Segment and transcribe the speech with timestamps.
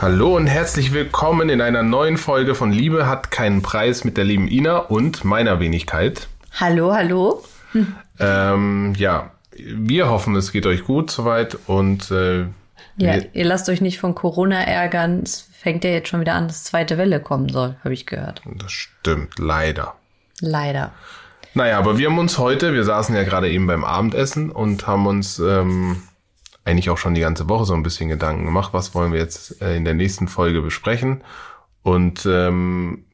[0.00, 4.24] Hallo und herzlich willkommen in einer neuen Folge von Liebe hat keinen Preis mit der
[4.24, 6.28] lieben Ina und meiner Wenigkeit.
[6.60, 7.42] Hallo, hallo.
[8.18, 12.46] Ähm, ja, wir hoffen, es geht euch gut soweit und äh,
[12.98, 15.22] Ja, wir, ihr lasst euch nicht von Corona ärgern.
[15.22, 18.42] Es fängt ja jetzt schon wieder an, dass zweite Welle kommen soll, habe ich gehört.
[18.56, 19.94] das stimmt, leider.
[20.40, 20.92] Leider.
[21.54, 25.06] Naja, aber wir haben uns heute, wir saßen ja gerade eben beim Abendessen und haben
[25.06, 26.02] uns ähm,
[26.64, 29.60] eigentlich auch schon die ganze Woche so ein bisschen Gedanken gemacht, was wollen wir jetzt
[29.62, 31.22] äh, in der nächsten Folge besprechen.
[31.82, 33.04] Und ähm,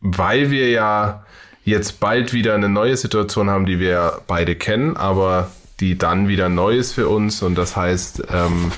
[0.00, 1.24] weil wir ja
[1.64, 6.48] jetzt bald wieder eine neue Situation haben, die wir beide kennen, aber die dann wieder
[6.48, 8.72] neu ist für uns und das heißt ähm,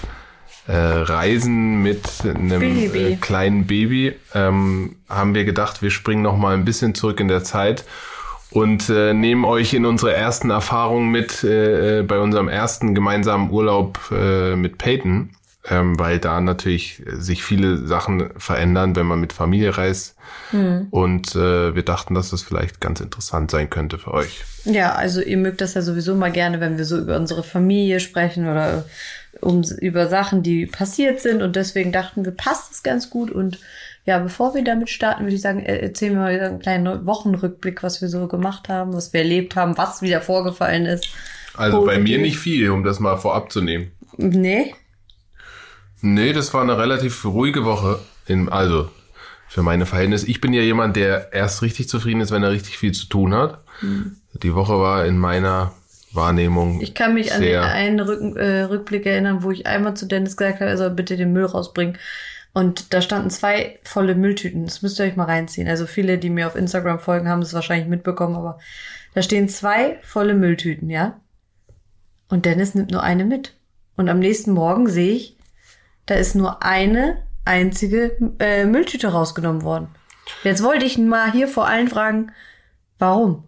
[0.71, 2.99] äh, Reisen mit einem Baby.
[2.99, 7.27] äh, kleinen Baby, ähm, haben wir gedacht, wir springen noch mal ein bisschen zurück in
[7.27, 7.85] der Zeit
[8.51, 13.51] und äh, nehmen euch in unsere ersten Erfahrungen mit äh, äh, bei unserem ersten gemeinsamen
[13.51, 15.31] Urlaub äh, mit Peyton,
[15.69, 20.17] ähm, weil da natürlich sich viele Sachen verändern, wenn man mit Familie reist.
[20.91, 24.43] Und äh, wir dachten, dass das vielleicht ganz interessant sein könnte für euch.
[24.65, 28.01] Ja, also ihr mögt das ja sowieso mal gerne, wenn wir so über unsere Familie
[28.01, 28.85] sprechen oder
[29.41, 31.43] um, über Sachen, die passiert sind.
[31.43, 33.31] Und deswegen dachten wir, passt es ganz gut.
[33.31, 33.59] Und
[34.07, 37.83] ja, bevor wir damit starten, würde ich sagen, äh, erzählen wir mal einen kleinen Wochenrückblick,
[37.83, 41.09] was wir so gemacht haben, was wir erlebt haben, was wieder vorgefallen ist.
[41.55, 43.93] Also bei mir nicht viel, um das mal vorab zu nehmen.
[44.17, 44.75] Nee,
[46.03, 48.01] Nee, das war eine relativ ruhige Woche.
[48.27, 48.89] In, also
[49.49, 50.29] für meine Verhältnisse.
[50.29, 53.35] Ich bin ja jemand, der erst richtig zufrieden ist, wenn er richtig viel zu tun
[53.35, 53.65] hat.
[54.43, 55.73] Die Woche war in meiner
[56.13, 60.07] Wahrnehmung Ich kann mich an den einen Rücken, äh, Rückblick erinnern, wo ich einmal zu
[60.07, 61.99] Dennis gesagt habe, er soll bitte den Müll rausbringen.
[62.53, 64.65] Und da standen zwei volle Mülltüten.
[64.65, 65.69] Das müsst ihr euch mal reinziehen.
[65.69, 68.59] Also viele, die mir auf Instagram folgen, haben es wahrscheinlich mitbekommen, aber
[69.15, 71.21] da stehen zwei volle Mülltüten, ja?
[72.29, 73.55] Und Dennis nimmt nur eine mit.
[73.97, 75.37] Und am nächsten Morgen sehe ich,
[76.07, 79.89] da ist nur eine einzige äh, Mülltüte rausgenommen worden.
[80.43, 82.33] Jetzt wollte ich mal hier vor allen fragen,
[82.99, 83.45] warum?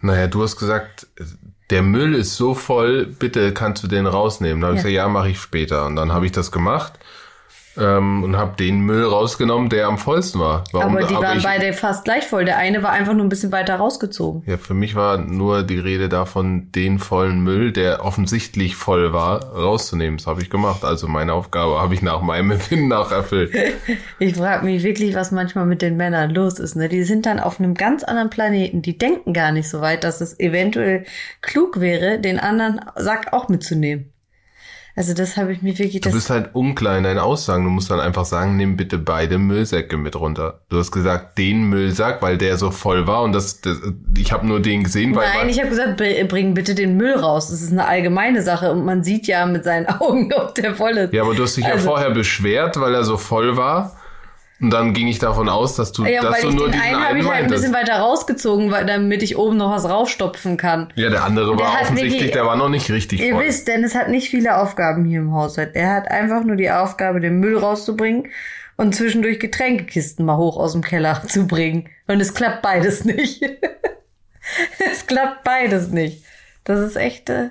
[0.00, 1.06] Naja, du hast gesagt,
[1.70, 4.60] der Müll ist so voll, bitte kannst du den rausnehmen.
[4.60, 4.88] Da habe ich Ja.
[4.88, 5.86] gesagt, ja, mache ich später.
[5.86, 6.94] Und dann habe ich das gemacht
[7.78, 10.64] ähm, und habe den Müll rausgenommen, der am vollsten war.
[10.72, 10.96] Warum?
[10.96, 12.44] aber die waren ich, beide fast gleich voll.
[12.44, 14.42] Der eine war einfach nur ein bisschen weiter rausgezogen.
[14.46, 19.44] Ja, für mich war nur die Rede davon, den vollen Müll, der offensichtlich voll war,
[19.44, 20.18] rauszunehmen.
[20.18, 20.84] Das habe ich gemacht.
[20.84, 23.52] Also meine Aufgabe habe ich nach meinem Empfinden nach erfüllt.
[24.18, 26.76] Ich frage mich wirklich, was manchmal mit den Männern los ist.
[26.76, 26.88] Ne?
[26.88, 28.82] Die sind dann auf einem ganz anderen Planeten.
[28.82, 31.04] Die denken gar nicht so weit, dass es eventuell
[31.40, 34.12] klug wäre, den anderen Sack auch mitzunehmen.
[34.98, 36.00] Also das habe ich mir wirklich...
[36.02, 37.62] Du bist halt unklar in deinen Aussagen.
[37.62, 40.58] Du musst dann einfach sagen, nimm bitte beide Müllsäcke mit runter.
[40.70, 43.78] Du hast gesagt, den Müllsack, weil der so voll war und das, das
[44.16, 47.14] ich habe nur den gesehen, weil Nein, ich habe gesagt, br- bring bitte den Müll
[47.14, 47.48] raus.
[47.50, 50.96] Das ist eine allgemeine Sache und man sieht ja mit seinen Augen, ob der voll
[50.98, 51.12] ist.
[51.12, 53.94] ja, aber du hast dich ja Also- vorher beschwert, weil er so voll war.
[54.60, 56.84] Und dann ging ich davon aus, dass du, Ja, dass weil du nur den diesen
[56.86, 59.88] einen habe einen ich halt ein bisschen weiter rausgezogen, weil, damit ich oben noch was
[59.88, 60.92] raufstopfen kann.
[60.96, 63.44] Ja, der andere Der war offensichtlich, wirklich- der war noch nicht richtig Ihr voll.
[63.44, 65.76] wisst, Dennis hat nicht viele Aufgaben hier im Haushalt.
[65.76, 68.26] Er hat einfach nur die Aufgabe, den Müll rauszubringen
[68.76, 71.88] und zwischendurch Getränkekisten mal hoch aus dem Keller zu bringen.
[72.08, 73.40] Und es klappt beides nicht.
[74.90, 76.24] es klappt beides nicht.
[76.64, 77.50] Das ist echt, äh,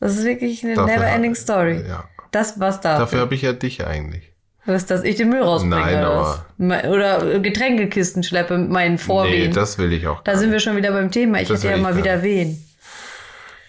[0.00, 1.84] das ist wirklich eine never-ending Story.
[1.88, 2.04] Ja.
[2.32, 2.98] Das war's da.
[2.98, 4.27] Dafür habe ich ja dich eigentlich.
[4.68, 9.48] Was, dass ich den Müll rausbringe Nein, oder aber- Oder Getränkekisten schleppe mit meinen Vorwehen.
[9.48, 10.22] Nee, das will ich auch.
[10.24, 11.40] da sind wir schon wieder beim Thema.
[11.40, 12.62] Ich Das hätte ja mal wieder Wehen.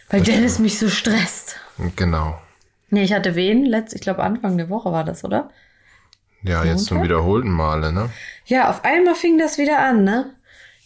[0.10, 1.56] Weil Dennis mich so stresst.
[1.96, 2.38] Genau.
[2.90, 5.52] Nee, ich hatte Wehen, letzt, ich glaube Anfang der Woche war das, oder?
[6.44, 8.10] Ja, jetzt zum wiederholten Male, ne?
[8.46, 10.32] Ja, auf einmal fing das wieder an, ne?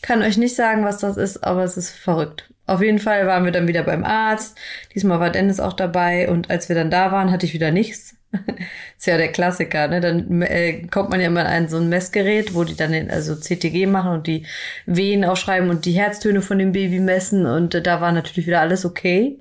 [0.04, 2.52] Kann euch nicht sagen, was das ist, aber es ist verrückt.
[2.68, 4.58] Auf jeden Fall waren wir dann wieder beim Arzt.
[4.94, 8.16] Diesmal war Dennis auch dabei und als wir dann da waren, hatte ich wieder nichts.
[8.98, 10.02] ist ja der Klassiker, ne?
[10.02, 13.36] Dann äh, kommt man ja immer an so ein Messgerät, wo die dann den, also
[13.36, 14.46] CTG machen und die
[14.86, 18.62] Wehen aufschreiben und die Herztöne von dem Baby messen und äh, da war natürlich wieder
[18.62, 19.40] alles okay.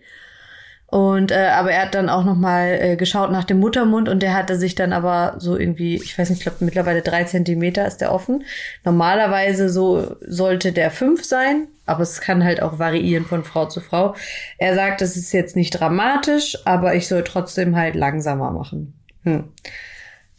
[0.93, 4.23] Und äh, aber er hat dann auch noch mal äh, geschaut nach dem Muttermund und
[4.23, 7.87] der hatte sich dann aber so irgendwie, ich weiß nicht, ich glaube mittlerweile drei Zentimeter
[7.87, 8.45] ist der offen.
[8.85, 13.81] Normalerweise so sollte der fünf sein, aber es kann halt auch variieren von Frau zu
[13.81, 14.15] Frau.
[14.59, 18.95] Er sagt, das ist jetzt nicht dramatisch, aber ich soll trotzdem halt langsamer machen.
[19.23, 19.45] Hm.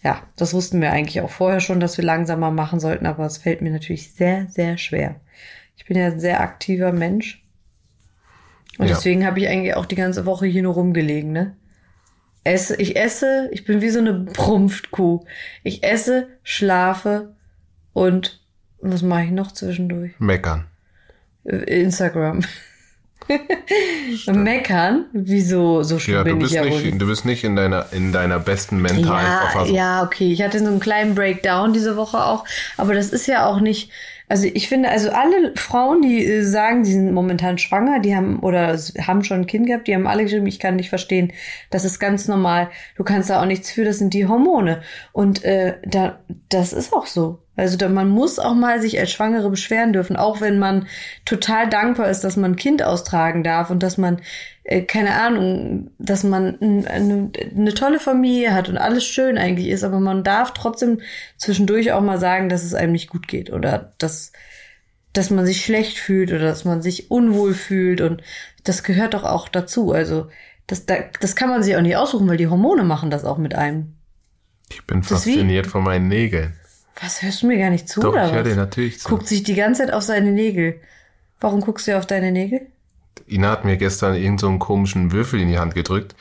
[0.04, 3.38] Ja, das wussten wir eigentlich auch vorher schon, dass wir langsamer machen sollten, aber es
[3.38, 5.22] fällt mir natürlich sehr, sehr schwer.
[5.78, 7.46] Ich bin ja ein sehr aktiver Mensch.
[8.78, 8.96] Und Ja.
[8.96, 11.56] deswegen habe ich eigentlich auch die ganze Woche hier nur rumgelegen, ne?
[12.44, 15.26] esse, ich esse, ich bin wie so eine Prumpftkuh.
[15.64, 17.36] Ich esse, schlafe
[17.94, 18.42] und
[18.82, 20.12] was mache ich noch zwischendurch?
[20.20, 20.68] Meckern.
[21.45, 22.42] Instagram.
[24.28, 25.06] Meckern?
[25.13, 27.56] Wieso so schlimm Ja, du bin ich bist, ja wohl nicht, du bist nicht in
[27.56, 29.75] deiner, in deiner besten mentalen ja, Verfassung.
[29.75, 30.31] ja, okay.
[30.31, 32.45] Ich hatte so einen kleinen Breakdown diese Woche auch,
[32.78, 33.92] aber das ist ja auch nicht.
[34.30, 38.40] Also ich finde, also alle Frauen, die äh, sagen, die sind momentan schwanger, die haben
[38.40, 41.34] oder haben schon ein Kind gehabt, die haben alle geschrieben, ich kann nicht verstehen,
[41.69, 42.69] das ist ganz normal.
[42.95, 44.81] Du kannst da auch nichts für, das sind die Hormone.
[45.12, 46.19] Und äh, da,
[46.50, 47.43] das ist auch so.
[47.56, 50.88] Also da, man muss auch mal sich als Schwangere beschweren dürfen, auch wenn man
[51.24, 54.22] total dankbar ist, dass man ein Kind austragen darf und dass man,
[54.64, 59.84] äh, keine Ahnung, dass man eine, eine tolle Familie hat und alles schön eigentlich ist,
[59.84, 61.02] aber man darf trotzdem
[61.38, 64.32] zwischendurch auch mal sagen, dass es einem nicht gut geht oder dass,
[65.14, 68.24] dass man sich schlecht fühlt oder dass man sich unwohl fühlt und
[68.64, 69.92] das gehört doch auch dazu.
[69.92, 70.28] Also
[70.66, 73.38] das, da, das kann man sich auch nicht aussuchen, weil die Hormone machen das auch
[73.38, 73.94] mit einem.
[74.72, 76.54] Ich bin fasziniert von meinen Nägeln.
[77.01, 78.50] Was hörst du mir gar nicht zu Doch, oder ich höre was?
[78.50, 79.10] dir natürlich zu.
[79.10, 80.80] Guckt sich die ganze Zeit auf seine Nägel.
[81.40, 82.62] Warum guckst du auf deine Nägel?
[83.28, 86.16] Ina hat mir gestern irgend so einen komischen Würfel in die Hand gedrückt.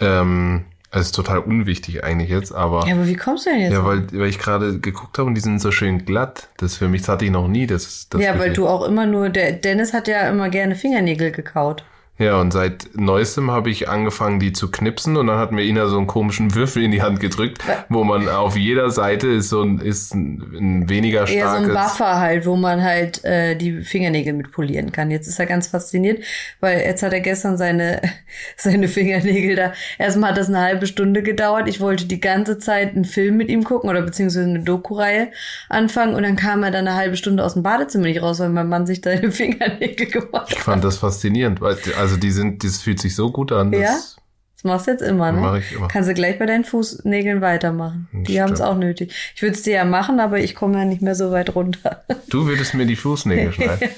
[0.00, 3.72] Ähm, das ist total unwichtig eigentlich jetzt, aber Ja, aber wie kommst du denn jetzt?
[3.72, 6.48] ja, weil, weil ich gerade geguckt habe und die sind so schön glatt.
[6.56, 7.66] Das für mich das hatte ich noch nie.
[7.66, 10.74] Das, das ja, weil wirklich- du auch immer nur, der Dennis hat ja immer gerne
[10.74, 11.84] Fingernägel gekaut.
[12.20, 15.86] Ja, und seit neuestem habe ich angefangen, die zu knipsen und dann hat mir Ina
[15.88, 19.62] so einen komischen Würfel in die Hand gedrückt, wo man auf jeder Seite ist so
[19.62, 21.68] ein, ist ein, weniger Eher so starkes.
[21.68, 25.10] ein Buffer halt, wo man halt äh, die Fingernägel mit polieren kann.
[25.10, 26.22] Jetzt ist er ganz fasziniert,
[26.60, 28.02] weil jetzt hat er gestern seine,
[28.56, 29.72] seine Fingernägel da.
[29.98, 31.68] Erstmal hat das eine halbe Stunde gedauert.
[31.68, 35.28] Ich wollte die ganze Zeit einen Film mit ihm gucken oder beziehungsweise eine Doku-Reihe
[35.70, 38.50] anfangen und dann kam er dann eine halbe Stunde aus dem Badezimmer nicht raus, weil
[38.50, 40.64] mein Mann sich seine Fingernägel gemacht Ich hat.
[40.64, 43.72] fand das faszinierend, weil also die sind, das fühlt sich so gut an.
[43.72, 43.80] Ja?
[43.80, 44.16] Das,
[44.62, 45.40] machst du jetzt immer, ne?
[45.40, 45.88] Mach ich immer.
[45.88, 48.08] Kannst du gleich bei deinen Fußnägeln weitermachen.
[48.12, 49.12] Die haben es auch nötig.
[49.34, 52.04] Ich würde es dir ja machen, aber ich komme ja nicht mehr so weit runter.
[52.28, 53.88] Du würdest mir die Fußnägel schneiden.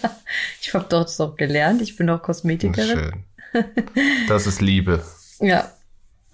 [0.61, 1.83] Ich habe doch doch gelernt.
[1.83, 3.13] Ich bin doch Kosmetikerin.
[3.53, 3.65] Schön.
[4.29, 5.03] Das ist Liebe.
[5.41, 5.71] Ja.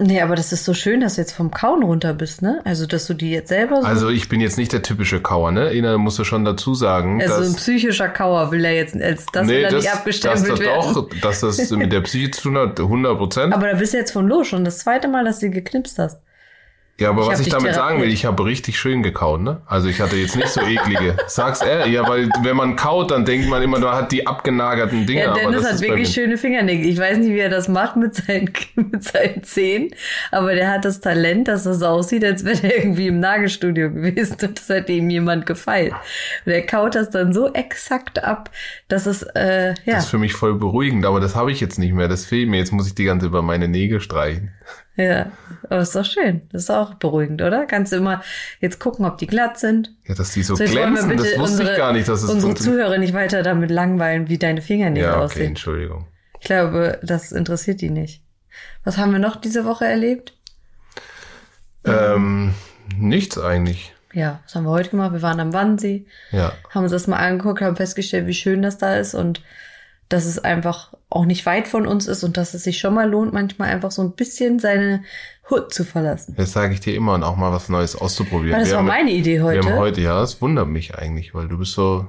[0.01, 2.61] Nee, aber das ist so schön, dass du jetzt vom Kauen runter bist, ne?
[2.65, 3.87] Also, dass du die jetzt selber so.
[3.87, 5.73] Also ich bin jetzt nicht der typische Kauer, ne?
[5.75, 9.27] Ina musst du schon dazu sagen, also ein dass psychischer Kauer will er jetzt, als
[9.33, 10.95] das will er nicht dass abgestempelt das werden.
[10.95, 13.53] doch, dass das mit der Psyche zu tun hat, 100 Prozent.
[13.53, 16.21] Aber da bist du jetzt von los schon das zweite Mal, dass du geknipst hast.
[17.01, 19.63] Ja, aber Ich was ich damit sagen will, ich habe richtig schön gekaut, ne?
[19.67, 21.17] Also ich hatte jetzt nicht so eklige.
[21.29, 25.07] Sag's ehrlich, ja, weil wenn man kaut, dann denkt man immer, man hat die abgenagerten
[25.07, 25.21] Dinge.
[25.21, 26.87] Ja, Dennis das hat wirklich schöne Fingernägel.
[26.87, 29.91] Ich weiß nicht, wie er das macht mit seinen, mit seinen Zehen,
[30.33, 34.37] aber der hat das Talent, dass das aussieht, als wäre er irgendwie im Nagelstudio gewesen
[34.43, 35.93] und das hat ihm jemand gefeilt.
[36.45, 38.51] Und er kaut das dann so exakt ab,
[38.89, 39.95] dass es, äh, ja.
[39.95, 42.09] Das ist für mich voll beruhigend, aber das habe ich jetzt nicht mehr.
[42.09, 42.59] Das fehlt mir.
[42.59, 44.53] Jetzt muss ich die ganze über meine Nägel streichen.
[45.01, 45.31] Ja,
[45.71, 46.43] aber ist doch schön.
[46.51, 47.67] Das ist auch beruhigend, oder?
[47.67, 48.21] Kannst du immer
[48.61, 49.95] jetzt gucken, ob die glatt sind.
[50.09, 52.55] Ja, dass die so, So, glänzen, das wusste unsere, ich gar nicht, dass es unsere.
[52.57, 55.47] Zuhörer nicht weiter damit langweilen, wie deine Fingernägel Ja, okay, aussehen.
[55.51, 56.09] Entschuldigung.
[56.41, 58.23] Ich glaube, das interessiert die nicht.
[58.83, 60.35] Was haben wir noch diese Woche erlebt?
[61.85, 62.55] Ähm,
[62.97, 63.95] nichts eigentlich.
[64.13, 65.13] Ja, was haben wir heute gemacht?
[65.13, 66.53] Wir waren am Wannsee, Ja.
[66.71, 69.43] haben uns das mal angeguckt, haben festgestellt, wie schön das da ist und
[70.09, 73.09] dass es einfach auch nicht weit von uns ist und dass es sich schon mal
[73.11, 75.03] lohnt, manchmal einfach so ein bisschen seine
[75.51, 76.35] Hut zu verlassen.
[76.37, 78.53] Das sage ich dir immer und auch mal was Neues auszuprobieren.
[78.55, 79.69] Weil das Wir war haben- meine Idee Wir heute.
[79.69, 82.07] haben heute, ja, es wundert mich eigentlich, weil du bist so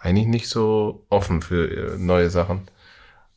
[0.00, 2.62] eigentlich nicht so offen für äh, neue Sachen.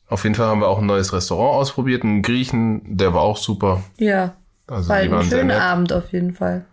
[0.07, 3.37] Auf jeden Fall haben wir auch ein neues Restaurant ausprobiert, einen Griechen, der war auch
[3.37, 3.83] super.
[3.97, 4.35] Ja,
[4.67, 5.61] Also war die ein waren schöner.
[5.61, 6.65] Abend auf jeden Fall.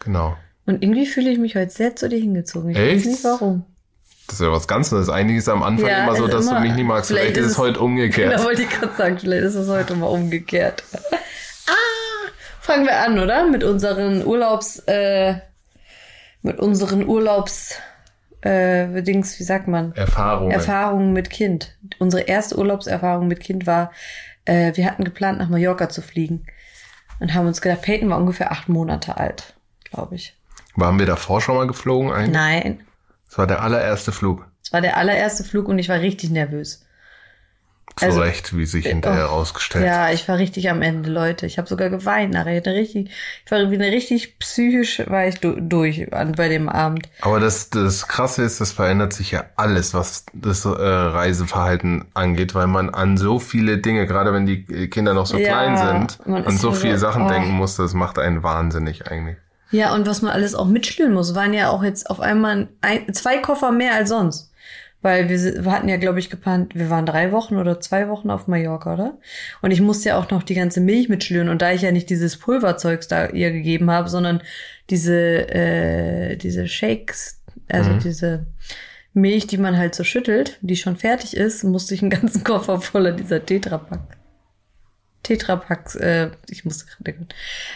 [0.00, 0.36] Genau.
[0.66, 2.70] Und irgendwie fühle ich mich heute sehr zu dir hingezogen.
[2.70, 2.96] Ich Echt?
[3.06, 3.64] weiß nicht warum.
[4.26, 5.08] Das ist ja was ganz Neues.
[5.08, 7.08] Eigentlich ist am Anfang Ja, immer so, ist dass immer- du mich nicht magst.
[7.10, 8.32] vielleicht Vielleicht, ist ist es- es heute umgekehrt.
[8.32, 10.84] Da wollte ich gerade sagen, vielleicht ist es heute mal umgekehrt.
[11.66, 11.72] ah,
[12.60, 13.46] fangen wir an, oder?
[13.48, 15.34] Mit unseren Urlaubs, äh,
[16.42, 17.74] mit unseren Urlaubs,
[18.40, 19.92] äh, Dings, wie sagt man?
[19.94, 20.50] Erfahrungen.
[20.50, 21.76] Erfahrungen mit Kind.
[21.98, 23.92] Unsere erste Urlaubserfahrung mit Kind war,
[24.46, 26.46] äh, wir hatten geplant, nach Mallorca zu fliegen.
[27.20, 29.54] Und haben uns gedacht, Peyton war ungefähr acht Monate alt,
[29.90, 30.34] glaube ich.
[30.74, 32.32] Waren wir davor schon mal geflogen eigentlich?
[32.34, 32.80] Nein,
[33.32, 34.46] Das war der allererste Flug.
[34.62, 36.84] es war der allererste Flug und ich war richtig nervös.
[37.96, 41.46] Zu Also- Recht, wie sich hinterher Oh, herausgestellt Ja, ich war richtig am Ende, Leute.
[41.46, 42.58] Ich habe sogar geweint nachher.
[42.58, 43.10] Ich, richtig,
[43.44, 47.08] ich war wieder richtig psychisch, war ich du, durch an, bei dem Abend.
[47.22, 52.54] Aber das, das Krasse ist, das verändert sich ja alles, was das äh, Reiseverhalten angeht,
[52.54, 55.76] weil man an so viele Dinge, gerade wenn die äh, Kinder noch so Ja, klein
[55.78, 57.28] sind, an so so- viele Sachen oh.
[57.28, 59.36] denken muss, das macht einen wahnsinnig eigentlich.
[59.72, 63.12] Ja, und was man alles auch mitschnüren muss, waren ja auch jetzt auf einmal ein,
[63.14, 64.50] zwei Koffer mehr als sonst.
[65.00, 68.30] Weil wir, wir hatten ja, glaube ich, geplant, wir waren drei Wochen oder zwei Wochen
[68.30, 69.18] auf Mallorca, oder?
[69.60, 71.48] Und ich musste ja auch noch die ganze Milch mitschlüren.
[71.48, 74.42] Und da ich ja nicht dieses Pulverzeugs da ihr gegeben habe, sondern
[74.90, 77.98] diese, äh, diese Shakes, also Mhm.
[77.98, 78.46] diese
[79.12, 82.80] Milch, die man halt so schüttelt, die schon fertig ist, musste ich einen ganzen Koffer
[82.80, 84.00] voller dieser Tetrapack.
[85.22, 87.26] Tetrapack, äh, ich musste gerade,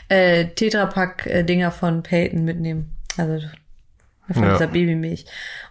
[0.09, 2.93] äh, Tetrapack-Dinger von Peyton mitnehmen.
[3.17, 3.47] Also
[4.33, 4.53] von Ja.
[4.55, 5.25] dieser Babymilch.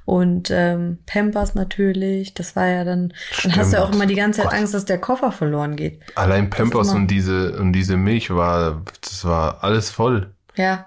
[0.05, 3.13] Und ähm, Pampers natürlich, das war ja dann,
[3.44, 3.96] dann hast du ja auch Stimmt.
[3.96, 4.60] immer die ganze Zeit Gott.
[4.60, 6.00] Angst, dass der Koffer verloren geht.
[6.15, 10.32] Allein Pampers und diese, und diese Milch war, das war alles voll.
[10.55, 10.86] Ja.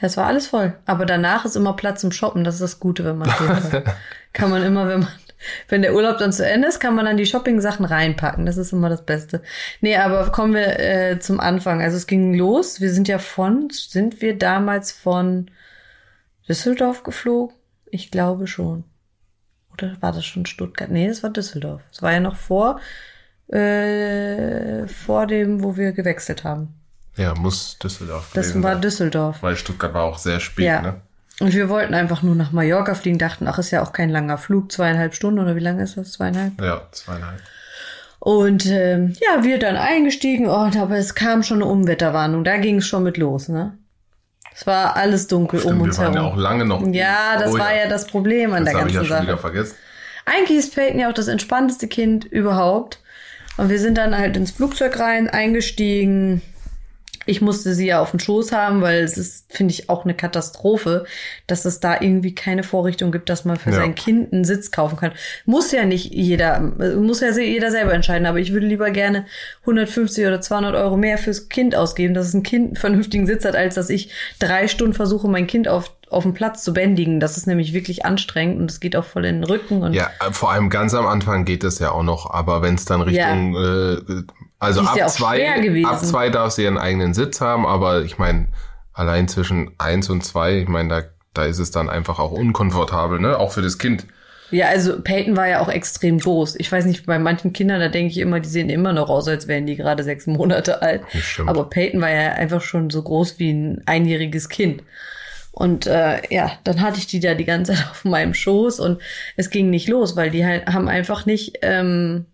[0.00, 0.74] Es war alles voll.
[0.86, 2.44] Aber danach ist immer Platz zum Shoppen.
[2.44, 3.28] Das ist das Gute, wenn man
[3.72, 3.82] geht.
[4.32, 5.08] kann man immer, wenn man,
[5.68, 8.46] wenn der Urlaub dann zu Ende ist, kann man dann die Shopping-Sachen reinpacken.
[8.46, 9.42] Das ist immer das Beste.
[9.80, 11.80] Nee, aber kommen wir äh, zum Anfang.
[11.82, 12.80] Also es ging los.
[12.80, 15.50] Wir sind ja von, sind wir damals von
[16.48, 17.54] Düsseldorf geflogen?
[17.90, 18.84] Ich glaube schon.
[19.72, 20.90] Oder war das schon Stuttgart?
[20.90, 21.82] Nee, das war Düsseldorf.
[21.92, 22.80] Es war ja noch vor,
[23.48, 26.74] äh, vor dem, wo wir gewechselt haben.
[27.16, 28.76] Ja, muss Düsseldorf Das war.
[28.76, 29.42] Düsseldorf.
[29.42, 30.82] Weil Stuttgart war auch sehr spät, Ja.
[30.82, 31.00] ne?
[31.40, 34.38] Und wir wollten einfach nur nach Mallorca fliegen, dachten, ach, ist ja auch kein langer
[34.38, 36.12] Flug, zweieinhalb Stunden oder wie lange ist das?
[36.12, 36.60] Zweieinhalb?
[36.60, 37.40] Ja, zweieinhalb.
[38.18, 42.78] Und ähm, ja, wir dann eingestiegen, oh, aber es kam schon eine Umwetterwarnung, da ging
[42.78, 43.78] es schon mit los, ne?
[44.52, 46.32] Es war alles dunkel um Stimmt, wir uns waren ja herum.
[46.32, 46.84] auch lange noch.
[46.88, 47.86] Ja, das Oh war ja.
[47.88, 49.40] das Problem an Das der habe ich ja ganzen schon wieder Sache.
[49.42, 49.76] vergessen.
[50.26, 52.98] Eigentlich ist Peyton ja auch das entspannteste Kind überhaupt.
[53.56, 56.42] Und wir sind dann halt ins Flugzeug rein, eingestiegen.
[57.28, 60.14] Ich musste sie ja auf den Schoß haben, weil es ist, finde ich, auch eine
[60.14, 61.04] Katastrophe,
[61.46, 63.76] dass es da irgendwie keine Vorrichtung gibt, dass man für Ja.
[63.76, 65.12] sein Kind einen Sitz kaufen kann.
[65.44, 69.26] Muss ja nicht jeder, muss ja jeder selber entscheiden, aber ich würde lieber gerne
[69.62, 73.44] 150 oder 200 Euro mehr fürs Kind ausgeben, dass es ein Kind einen vernünftigen Sitz
[73.44, 77.20] hat, als dass ich drei Stunden versuche, mein Kind auf, auf dem Platz zu bändigen.
[77.20, 80.08] Das ist nämlich wirklich anstrengend und es geht auch voll in den Rücken und Ja,
[80.26, 83.02] äh, vor allem ganz am Anfang geht das ja auch noch, aber wenn es dann
[83.02, 84.22] Richtung, äh,
[84.58, 88.48] also ab ja zwei, ab zwei darf sie ihren eigenen Sitz haben, aber ich meine,
[88.92, 91.02] allein zwischen eins und zwei, ich meine, da,
[91.34, 93.38] da ist es dann einfach auch unkomfortabel, ne?
[93.38, 94.06] Auch für das Kind.
[94.50, 96.56] Ja, also Peyton war ja auch extrem groß.
[96.58, 99.28] Ich weiß nicht, bei manchen Kindern, da denke ich immer, die sehen immer noch aus,
[99.28, 101.02] als wären die gerade sechs Monate alt.
[101.46, 104.82] Aber Peyton war ja einfach schon so groß wie ein einjähriges Kind.
[105.52, 109.02] Und äh, ja, dann hatte ich die da die ganze Zeit auf meinem Schoß und
[109.36, 112.26] es ging nicht los, weil die halt haben einfach nicht, ähm,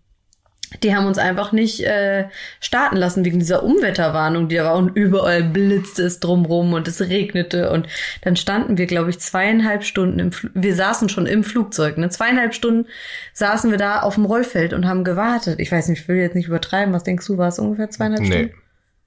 [0.83, 2.25] die haben uns einfach nicht äh,
[2.59, 7.01] starten lassen wegen dieser Umwetterwarnung, die da war und überall blitzte es drumrum und es
[7.01, 7.87] regnete und
[8.21, 12.09] dann standen wir, glaube ich, zweieinhalb Stunden im Fl wir saßen schon im Flugzeug, ne?
[12.09, 12.87] Zweieinhalb Stunden
[13.33, 15.59] saßen wir da auf dem Rollfeld und haben gewartet.
[15.59, 18.21] Ich weiß nicht, ich will jetzt nicht übertreiben, was denkst du, war es ungefähr zweieinhalb
[18.21, 18.27] Nee.
[18.27, 18.64] Stunden?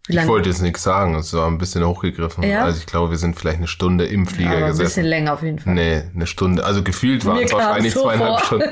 [0.09, 2.43] Ich wollte jetzt nichts sagen, es war ein bisschen hochgegriffen.
[2.45, 2.65] Ja?
[2.65, 5.05] Also ich glaube, wir sind vielleicht eine Stunde im Flieger Aber ein bisschen gesessen.
[5.05, 5.75] länger auf jeden Fall.
[5.75, 6.65] Nee, eine Stunde.
[6.65, 8.47] Also gefühlt waren es wahrscheinlich so zweieinhalb vor.
[8.47, 8.67] Stunden.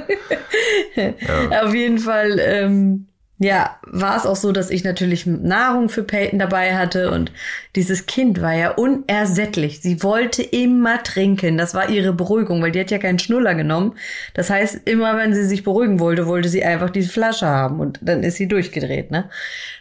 [1.64, 3.06] Auf jeden Fall, ähm,
[3.38, 7.32] ja, war es auch so, dass ich natürlich Nahrung für Peyton dabei hatte und
[7.74, 9.82] dieses Kind war ja unersättlich.
[9.82, 11.58] Sie wollte immer trinken.
[11.58, 13.92] Das war ihre Beruhigung, weil die hat ja keinen Schnuller genommen.
[14.32, 17.98] Das heißt, immer wenn sie sich beruhigen wollte, wollte sie einfach die Flasche haben und
[18.00, 19.28] dann ist sie durchgedreht, ne?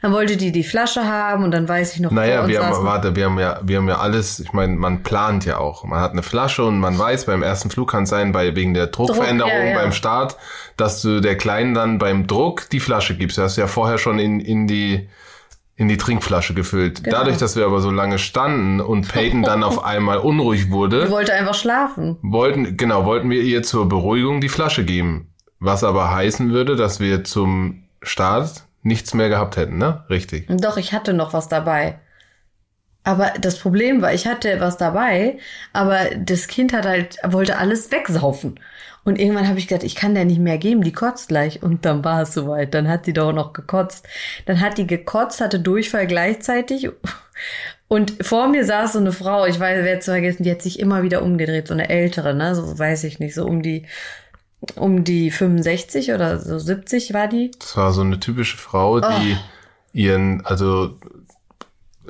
[0.02, 3.16] Dann wollte die die Flasche haben und dann weiß ich noch Naja, wir haben, warte,
[3.16, 5.86] wir haben ja, wir haben ja alles, ich meine, man plant ja auch.
[5.86, 8.74] Man hat eine Flasche und man weiß, beim ersten Flug kann es sein, bei, wegen
[8.74, 9.80] der Druckveränderung ja, ja.
[9.80, 10.36] beim Start,
[10.76, 13.38] dass du der Kleinen dann beim Druck die Flasche gibst.
[13.38, 15.08] Du hast ja vorher schon in, in die,
[15.75, 17.04] in die Trinkflasche gefüllt.
[17.04, 17.18] Genau.
[17.18, 21.10] Dadurch, dass wir aber so lange standen und Peyton dann auf einmal unruhig Die wurde,
[21.10, 22.18] wollte einfach schlafen.
[22.22, 25.34] wollten, genau, wollten wir ihr zur Beruhigung die Flasche geben.
[25.60, 30.04] Was aber heißen würde, dass wir zum Start nichts mehr gehabt hätten, ne?
[30.10, 30.48] Richtig.
[30.48, 32.00] Doch, ich hatte noch was dabei.
[33.06, 35.38] Aber das Problem war, ich hatte was dabei,
[35.72, 38.60] aber das Kind hat halt, wollte alles wegsaufen.
[39.04, 41.62] Und irgendwann habe ich gedacht, ich kann der nicht mehr geben, die kotzt gleich.
[41.62, 42.74] Und dann war es soweit.
[42.74, 44.08] Dann hat die doch noch gekotzt.
[44.48, 46.90] Dann hat die gekotzt, hatte Durchfall gleichzeitig.
[47.88, 50.80] Und vor mir saß so eine Frau, ich weiß, werde es vergessen, die hat sich
[50.80, 53.86] immer wieder umgedreht, so eine ältere, ne, so weiß ich nicht, so um die,
[54.76, 57.52] um die 65 oder so 70 war die.
[57.60, 59.38] Das war so eine typische Frau, die
[59.94, 60.98] ihren, also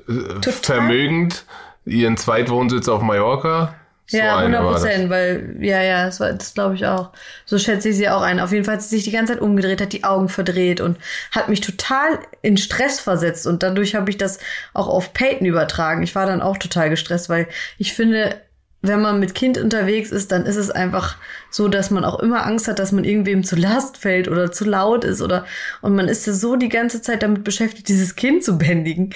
[0.07, 0.53] Total.
[0.61, 1.45] vermögend,
[1.85, 3.75] ihren Zweitwohnsitz auf Mallorca.
[4.07, 4.81] So ja, eine 100 war das.
[4.83, 7.09] Prozent, weil, ja, ja, das, war- das glaube ich auch.
[7.45, 8.39] So schätze ich sie auch ein.
[8.39, 10.97] Auf jeden Fall hat sie sich die ganze Zeit umgedreht, hat die Augen verdreht und
[11.31, 13.47] hat mich total in Stress versetzt.
[13.47, 14.37] Und dadurch habe ich das
[14.75, 16.03] auch auf Peyton übertragen.
[16.03, 17.47] Ich war dann auch total gestresst, weil
[17.79, 18.39] ich finde,
[18.83, 21.15] wenn man mit Kind unterwegs ist, dann ist es einfach
[21.49, 24.65] so, dass man auch immer Angst hat, dass man irgendwem zu Last fällt oder zu
[24.65, 25.45] laut ist oder
[25.81, 29.15] und man ist ja so die ganze Zeit damit beschäftigt, dieses Kind zu bändigen.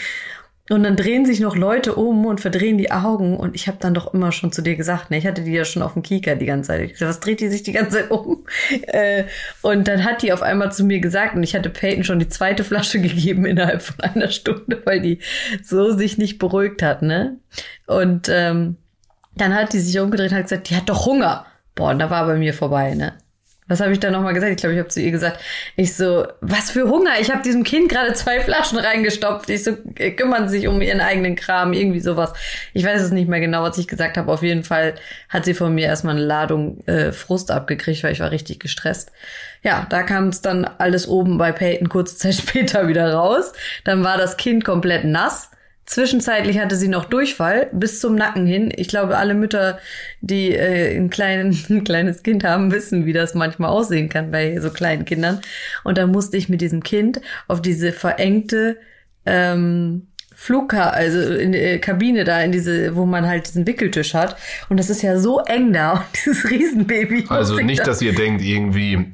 [0.70, 3.38] Und dann drehen sich noch Leute um und verdrehen die Augen.
[3.38, 5.66] Und ich habe dann doch immer schon zu dir gesagt, ne, ich hatte die ja
[5.66, 6.82] schon auf dem Kieker die ganze Zeit.
[6.82, 8.46] Ich gesagt, was dreht die sich die ganze Zeit um?
[8.88, 9.26] Äh,
[9.62, 12.30] und dann hat die auf einmal zu mir gesagt, und ich hatte Peyton schon die
[12.30, 15.20] zweite Flasche gegeben innerhalb von einer Stunde, weil die
[15.64, 17.38] so sich nicht beruhigt hat, ne?
[17.88, 18.78] Und ähm,
[19.36, 21.46] dann hat die sich umgedreht und hat gesagt, die hat doch Hunger.
[21.76, 23.14] Boah, und da war bei mir vorbei, ne?
[23.70, 24.52] Was habe ich da nochmal gesagt?
[24.52, 25.40] Ich glaube, ich habe zu ihr gesagt,
[25.76, 27.12] ich so, was für Hunger?
[27.22, 29.50] Ich habe diesem Kind gerade zwei Flaschen reingestopft.
[29.50, 32.34] Ich so, äh, kümmern sich um ihren eigenen Kram, irgendwie sowas.
[32.74, 34.32] Ich weiß es nicht mehr genau, was ich gesagt habe.
[34.32, 34.96] Auf jeden Fall
[35.30, 39.12] hat sie von mir erstmal eine Ladung äh, Frust abgekriegt, weil ich war richtig gestresst.
[39.62, 43.54] Ja, da kam es dann alles oben bei Peyton kurze Zeit später wieder raus.
[43.84, 45.52] Dann war das Kind komplett nass.
[45.90, 48.72] Zwischenzeitlich hatte sie noch Durchfall bis zum Nacken hin.
[48.76, 49.80] Ich glaube, alle Mütter,
[50.22, 54.60] die äh, ein, kleinen, ein kleines Kind haben, wissen, wie das manchmal aussehen kann bei
[54.60, 55.42] so kleinen Kindern.
[55.84, 58.78] Und dann musste ich mit diesem Kind auf diese verengte
[59.26, 60.06] ähm,
[60.36, 64.38] Flugka, also in die Kabine da, in diese, wo man halt diesen Wickeltisch hat.
[64.70, 67.26] Und das ist ja so eng da und dieses Riesenbaby.
[67.30, 69.08] Also nicht, dass ihr denkt irgendwie,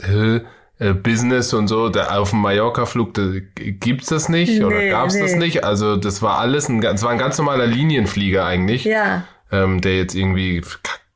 [0.79, 5.15] äh, Business und so, da auf dem Mallorca-Flug da gibt's das nicht nee, oder gab's
[5.15, 5.21] nee.
[5.21, 5.63] das nicht.
[5.63, 8.83] Also das war alles ein, das war ein ganz normaler Linienflieger eigentlich.
[8.83, 9.23] Ja.
[9.51, 10.61] Ähm, der jetzt irgendwie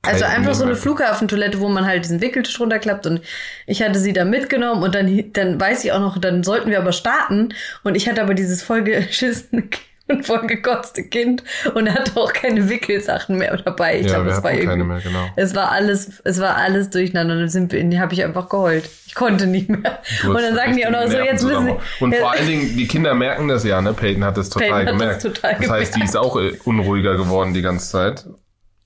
[0.01, 3.21] also einfach so eine Flughafentoilette, wo man halt diesen Wickeltisch runterklappt und
[3.67, 6.79] ich hatte sie da mitgenommen und dann, dann weiß ich auch noch, dann sollten wir
[6.79, 7.49] aber starten
[7.83, 9.63] und ich hatte aber dieses vollgeschissene
[10.13, 11.43] und vollgekotzte Kind
[11.75, 13.99] und er hatte auch keine Wickelsachen mehr dabei.
[13.99, 15.29] Ich ja, glaube, es war keine mehr, genau.
[15.35, 18.89] Es war alles, es war alles durcheinander und dann sind wir, habe ich einfach geheult.
[19.05, 19.99] Ich konnte nicht mehr.
[20.27, 22.03] Und dann sagen die auch noch so, jetzt müssen sie.
[22.03, 23.93] Und vor allen Dingen, die Kinder merken das ja, ne?
[23.93, 25.25] Peyton hat es total Peyton gemerkt.
[25.25, 28.25] Das, total das heißt, die ist auch äh, unruhiger geworden die ganze Zeit.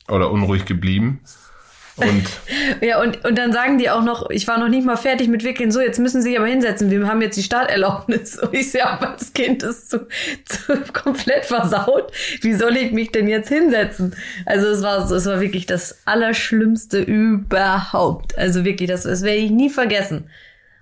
[0.10, 1.22] Oder unruhig geblieben.
[1.96, 2.24] Und
[2.82, 5.44] ja, und, und dann sagen die auch noch, ich war noch nicht mal fertig mit
[5.44, 8.38] Wickeln, so, jetzt müssen sie sich aber hinsetzen, wir haben jetzt die Starterlaubnis.
[8.40, 10.08] Und ich sehe, aber das Kind ist zu,
[10.46, 12.12] zu komplett versaut.
[12.42, 14.16] Wie soll ich mich denn jetzt hinsetzen?
[14.46, 18.38] Also es war es war wirklich das Allerschlimmste überhaupt.
[18.38, 20.30] Also wirklich, das, das werde ich nie vergessen.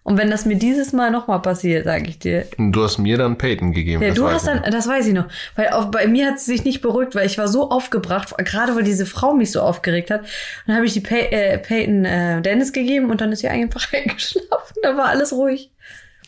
[0.04, 2.48] Und wenn das mir dieses Mal nochmal passiert, sage ich dir.
[2.58, 4.02] Du hast mir dann Peyton gegeben.
[4.02, 5.28] Ja, du hast dann, das weiß ich noch.
[5.56, 8.76] Weil auch bei mir hat sie sich nicht beruhigt, weil ich war so aufgebracht, gerade
[8.76, 10.22] weil diese Frau mich so aufgeregt hat.
[10.66, 13.94] dann habe ich die Pey äh, Peyton äh, Dennis gegeben und dann ist sie einfach
[13.94, 14.76] eingeschlafen.
[14.82, 15.70] Da war alles ruhig.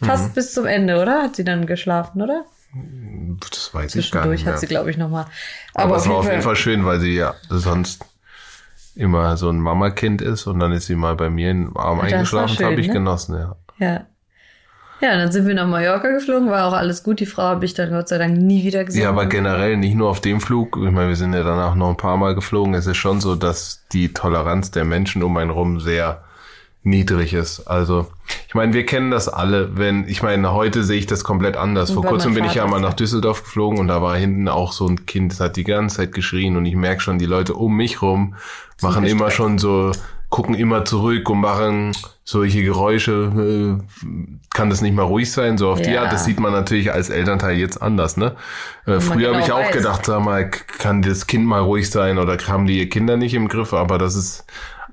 [0.04, 0.34] Fast mhm.
[0.34, 1.24] bis zum Ende, oder?
[1.24, 2.46] Hat sie dann geschlafen, oder?
[3.40, 4.42] Das weiß ich gar nicht.
[4.42, 5.26] Zwischendurch hat sie, glaube ich, nochmal.
[5.74, 8.06] Aber, Aber es war auf jeden Fall schön, weil sie ja sonst
[8.96, 12.56] immer so ein Mama-Kind ist und dann ist sie mal bei mir im Arm eingeschlafen,
[12.58, 12.94] das habe ich ne?
[12.94, 13.56] genossen, ja.
[13.84, 14.06] Ja.
[15.02, 17.20] Ja, dann sind wir nach Mallorca geflogen, war auch alles gut.
[17.20, 19.04] Die Frau habe ich dann Gott sei Dank nie wieder gesehen.
[19.04, 20.78] Ja, aber generell nicht nur auf dem Flug.
[20.78, 22.74] Ich meine, wir sind ja danach noch ein paar Mal geflogen.
[22.74, 26.24] Es ist schon so, dass die Toleranz der Menschen um einen rum sehr
[26.84, 27.68] niedrig ist.
[27.68, 28.08] Also,
[28.48, 29.78] ich meine, wir kennen das alle.
[29.78, 31.92] Wenn, ich meine, heute sehe ich das komplett anders.
[31.92, 34.88] Vor kurzem bin ich ja mal nach Düsseldorf geflogen und da war hinten auch so
[34.88, 37.76] ein Kind, das hat die ganze Zeit geschrien und ich merke schon, die Leute um
[37.76, 38.36] mich rum
[38.82, 39.92] machen immer schon so
[40.34, 41.92] gucken immer zurück und machen
[42.24, 44.08] solche Geräusche, äh,
[44.52, 45.86] kann das nicht mal ruhig sein, so auf ja.
[45.86, 46.12] die Art.
[46.12, 48.36] Das sieht man natürlich als Elternteil jetzt anders, ne?
[48.88, 49.78] Äh, früher genau habe ich auch weiß.
[49.78, 53.36] gedacht, sag mal, kann das Kind mal ruhig sein oder haben die ihr Kinder nicht
[53.36, 54.46] im Griff, aber das ist,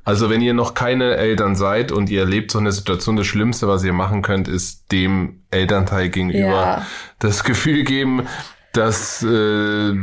[0.04, 3.66] also wenn ihr noch keine Eltern seid und ihr erlebt so eine Situation, das Schlimmste,
[3.66, 6.86] was ihr machen könnt, ist dem Elternteil gegenüber ja.
[7.18, 8.26] das Gefühl geben,
[8.74, 9.94] dass, äh,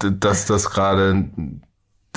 [0.00, 1.30] dass das gerade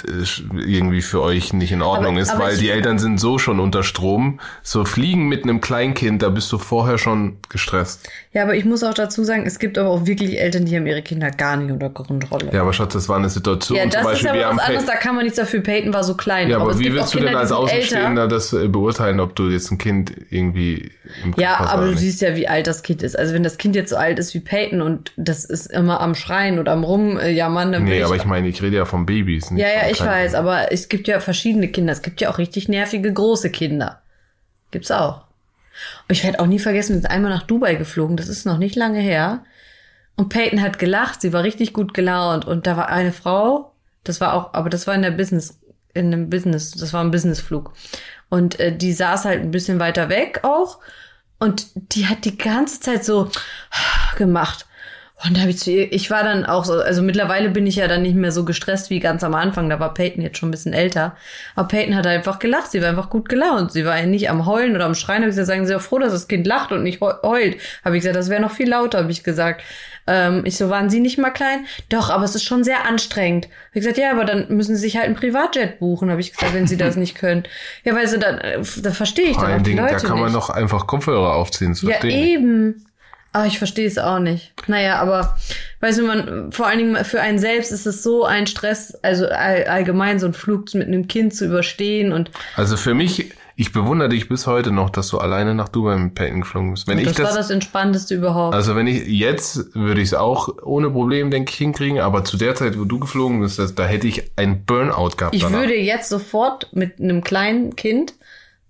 [0.05, 3.59] irgendwie für euch nicht in Ordnung aber, ist, aber weil die Eltern sind so schon
[3.59, 4.39] unter Strom.
[4.61, 8.09] So fliegen mit einem Kleinkind, da bist du vorher schon gestresst.
[8.33, 10.87] Ja, aber ich muss auch dazu sagen, es gibt aber auch wirklich Eltern, die haben
[10.87, 12.49] ihre Kinder gar nicht unter Kontrolle.
[12.51, 13.77] Ja, aber Schatz, das war eine Situation.
[13.77, 15.61] Ja, das zum Beispiel, ist aber was anderes, da kann man nichts dafür.
[15.61, 16.49] Peyton war so klein.
[16.49, 19.69] Ja, aber, aber wie willst du denn als Außenstehender das äh, beurteilen, ob du jetzt
[19.69, 20.91] ein Kind irgendwie
[21.23, 23.17] im Ja, aber du siehst ja, wie alt das Kind ist.
[23.17, 26.15] Also wenn das Kind jetzt so alt ist wie Peyton und das ist immer am
[26.15, 29.51] Schreien oder am Rumjammern, dann Nee, aber ich meine, ich rede ja von Babys.
[29.51, 31.93] Nicht ja, ja, ich weiß, aber es gibt ja verschiedene Kinder.
[31.93, 34.01] Es gibt ja auch richtig nervige große Kinder.
[34.71, 35.22] Gibt's auch.
[36.07, 38.75] Ich werde auch nie vergessen, wir sind einmal nach Dubai geflogen, das ist noch nicht
[38.75, 39.43] lange her.
[40.15, 42.45] Und Peyton hat gelacht, sie war richtig gut gelaunt.
[42.45, 45.59] Und da war eine Frau, das war auch, aber das war in der Business,
[45.93, 47.73] in einem Business, das war ein Businessflug.
[48.29, 50.79] Und äh, die saß halt ein bisschen weiter weg auch.
[51.39, 53.29] Und die hat die ganze Zeit so
[54.17, 54.65] gemacht.
[55.25, 57.77] Und da habe ich zu ihr, ich war dann auch so, also mittlerweile bin ich
[57.77, 59.69] ja dann nicht mehr so gestresst wie ganz am Anfang.
[59.69, 61.15] Da war Peyton jetzt schon ein bisschen älter.
[61.55, 62.71] Aber Peyton hat einfach gelacht.
[62.71, 63.71] Sie war einfach gut gelaunt.
[63.71, 65.21] Sie war ja nicht am Heulen oder am Schreien.
[65.21, 67.57] Habe ich gesagt, sagen Sie auch froh, dass das Kind lacht und nicht heult.
[67.85, 69.63] Habe ich gesagt, das wäre noch viel lauter, habe ich gesagt.
[70.05, 71.65] Ähm, ich so, waren Sie nicht mal klein?
[71.87, 73.45] Doch, aber es ist schon sehr anstrengend.
[73.45, 76.33] Habe ich gesagt, ja, aber dann müssen Sie sich halt ein Privatjet buchen, habe ich
[76.33, 77.43] gesagt, wenn Sie das nicht können.
[77.85, 80.17] Ja, weil so dann, äh, da verstehe ich dann auch die Ding, Leute Da kann
[80.17, 80.33] man nicht.
[80.33, 81.73] noch einfach Kopfhörer aufziehen.
[81.83, 82.85] ja, eben.
[83.33, 84.53] Aber ich verstehe es auch nicht.
[84.67, 85.35] Naja, aber
[85.81, 89.25] weißt du, man, vor allen Dingen für einen selbst ist es so ein Stress, also
[89.27, 92.29] all, allgemein so ein Flug mit einem Kind zu überstehen und.
[92.55, 96.13] Also für mich, ich bewundere dich bis heute noch, dass du alleine nach Dubai mit
[96.13, 96.87] Peyton geflogen bist.
[96.87, 98.53] Wenn das, ich das war das Entspannteste überhaupt.
[98.53, 102.37] Also wenn ich jetzt würde ich es auch ohne Problem, denke ich, hinkriegen, aber zu
[102.37, 105.35] der Zeit, wo du geflogen bist, das, da hätte ich ein Burnout gehabt.
[105.35, 105.61] ich danach.
[105.61, 108.13] würde jetzt sofort mit einem kleinen Kind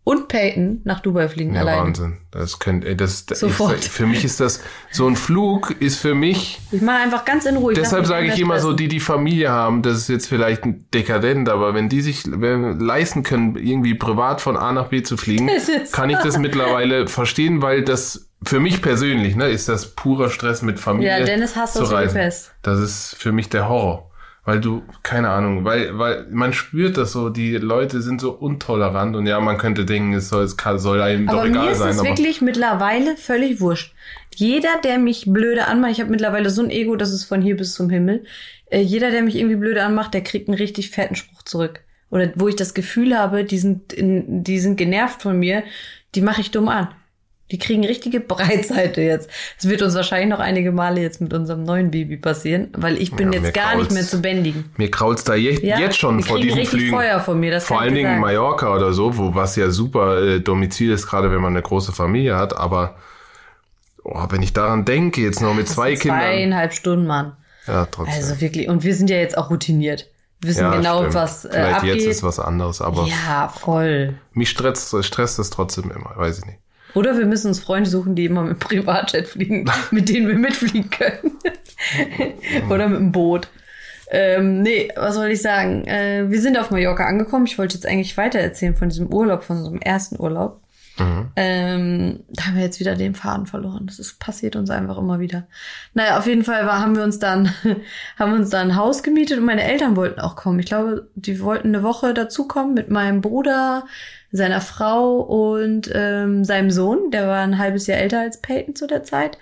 [0.05, 1.81] und Peyton nach Dubai fliegen ja, alleine.
[1.81, 2.17] Wahnsinn.
[2.31, 3.79] Das könnte, das, Sofort.
[3.79, 4.61] Ich, für mich ist das,
[4.91, 7.73] so ein Flug ist für mich, Ich mache einfach ganz in Ruhe.
[7.73, 11.47] Deshalb sage ich immer so, die, die Familie haben, das ist jetzt vielleicht ein dekadent,
[11.47, 15.49] aber wenn die sich wenn, leisten können, irgendwie privat von A nach B zu fliegen,
[15.93, 20.63] kann ich das mittlerweile verstehen, weil das für mich persönlich, ne, ist das purer Stress
[20.63, 21.19] mit Familie.
[21.19, 22.15] Ja, Dennis hasst zu das reisen.
[22.15, 22.51] Pest.
[22.61, 24.09] Das ist für mich der Horror.
[24.45, 29.15] Weil du, keine Ahnung, weil, weil man spürt das so, die Leute sind so untolerant
[29.15, 31.71] und ja, man könnte denken, es soll, es kann, soll einem Aber doch mir egal
[31.71, 31.91] ist sein.
[31.91, 33.93] es Aber wirklich mittlerweile völlig wurscht.
[34.35, 37.55] Jeder, der mich blöde anmacht, ich habe mittlerweile so ein Ego, das ist von hier
[37.55, 38.25] bis zum Himmel.
[38.69, 41.81] Äh, jeder, der mich irgendwie blöde anmacht, der kriegt einen richtig fetten Spruch zurück.
[42.09, 45.63] Oder wo ich das Gefühl habe, die sind, in, die sind genervt von mir,
[46.15, 46.89] die mache ich dumm an.
[47.51, 49.29] Die kriegen richtige Breitseite jetzt.
[49.59, 53.13] Es wird uns wahrscheinlich noch einige Male jetzt mit unserem neuen Baby passieren, weil ich
[53.13, 54.71] bin Ja, jetzt gar nicht mehr zu bändigen.
[54.77, 56.95] mir krault's da je, Ja, jetzt schon vor diesen richtig Flügen.
[56.97, 58.21] Feuer von mir, vor allen Dingen sagen.
[58.21, 61.91] Mallorca oder so, wo was ja super äh, Domizil ist, gerade wenn man eine große
[61.91, 62.95] Familie hat, aber
[64.03, 66.19] oh, wenn ich daran denke, jetzt noch mit Das zwei Kindern.
[66.21, 67.33] Zweieinhalb Stunden, Mann.
[67.67, 68.15] Ja, trotzdem.
[68.15, 68.67] Also wirklich.
[68.67, 70.07] Und wir sind ja jetzt auch routiniert.
[70.41, 71.13] Wir wissen ja, genau, stimmt.
[71.13, 71.95] was äh, Vielleicht abgeht.
[71.95, 74.15] jetzt ist was anderes, aber ja, voll.
[74.33, 76.59] mich stresst, stresst das trotzdem immer, weiß ich nicht.
[76.93, 80.89] Oder wir müssen uns Freunde suchen, die immer mit Privatjet fliegen, mit denen wir mitfliegen
[80.89, 81.37] können.
[82.69, 83.47] Oder mit dem Boot.
[84.09, 85.85] Ähm, nee, was soll ich sagen?
[85.85, 87.45] Äh, wir sind auf Mallorca angekommen.
[87.47, 90.61] Ich wollte jetzt eigentlich weiter erzählen von diesem Urlaub, von unserem ersten Urlaub.
[90.99, 91.31] Mhm.
[91.35, 93.87] Ähm, da haben wir jetzt wieder den Faden verloren.
[93.87, 95.47] Das ist, passiert uns einfach immer wieder.
[95.93, 97.51] Naja, auf jeden Fall war, haben wir uns dann,
[98.19, 100.59] haben wir uns dann ein Haus gemietet und meine Eltern wollten auch kommen.
[100.59, 103.85] Ich glaube, die wollten eine Woche dazukommen mit meinem Bruder,
[104.33, 107.11] seiner Frau und ähm, seinem Sohn.
[107.11, 109.37] Der war ein halbes Jahr älter als Peyton zu der Zeit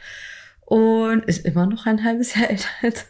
[0.66, 3.06] und ist immer noch ein halbes Jahr älter als.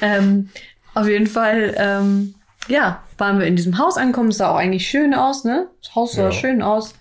[0.00, 0.48] ähm,
[0.94, 2.34] auf jeden Fall, ähm,
[2.68, 4.30] ja, waren wir in diesem Haus angekommen.
[4.30, 5.68] Es sah auch eigentlich schön aus, ne?
[5.82, 6.32] Das Haus sah Ja.
[6.32, 6.94] schön aus.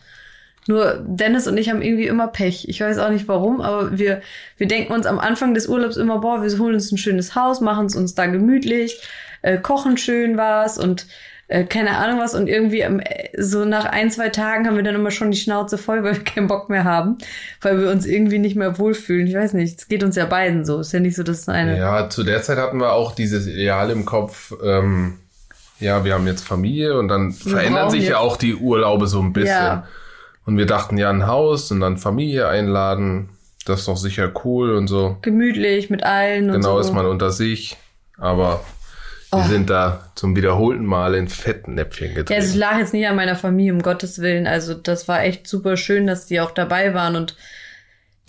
[0.67, 2.67] Nur Dennis und ich haben irgendwie immer Pech.
[2.67, 4.21] Ich weiß auch nicht warum, aber wir,
[4.57, 7.61] wir denken uns am Anfang des Urlaubs immer, boah, wir holen uns ein schönes Haus,
[7.61, 8.99] machen es uns da gemütlich,
[9.43, 11.07] äh, kochen schön was und
[11.49, 12.33] äh, keine Ahnung was.
[12.35, 12.99] Und irgendwie äh,
[13.37, 16.23] so nach ein, zwei Tagen haben wir dann immer schon die Schnauze voll, weil wir
[16.23, 17.17] keinen Bock mehr haben,
[17.61, 19.27] weil wir uns irgendwie nicht mehr wohlfühlen.
[19.27, 20.79] Ich weiß nicht, es geht uns ja beiden so.
[20.79, 21.77] Ist ja nicht so, dass es eine.
[21.77, 25.15] Ja, zu der Zeit hatten wir auch dieses Ideal im Kopf, ähm,
[25.79, 29.05] ja, wir haben jetzt Familie und dann verändern brauchen sich jetzt- ja auch die Urlaube
[29.07, 29.49] so ein bisschen.
[29.55, 29.87] Ja.
[30.45, 33.29] Und wir dachten ja ein Haus und dann Familie einladen,
[33.65, 35.17] das ist doch sicher cool und so.
[35.21, 36.79] Gemütlich mit allen und Genau so.
[36.79, 37.77] ist man unter sich,
[38.17, 38.61] aber
[39.31, 39.43] wir Oh.
[39.43, 42.59] sind da zum wiederholten Mal in Fettnäpfchen Ja, also es getreten.
[42.59, 44.47] lag jetzt nicht an meiner Familie, um Gottes Willen.
[44.47, 47.35] Also das war echt super schön, dass die auch dabei waren und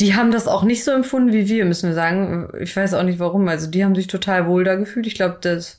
[0.01, 2.49] die haben das auch nicht so empfunden wie wir, müssen wir sagen.
[2.61, 3.49] Ich weiß auch nicht warum.
[3.49, 5.07] Also die haben sich total wohl da gefühlt.
[5.09, 5.79] Ich glaube, das,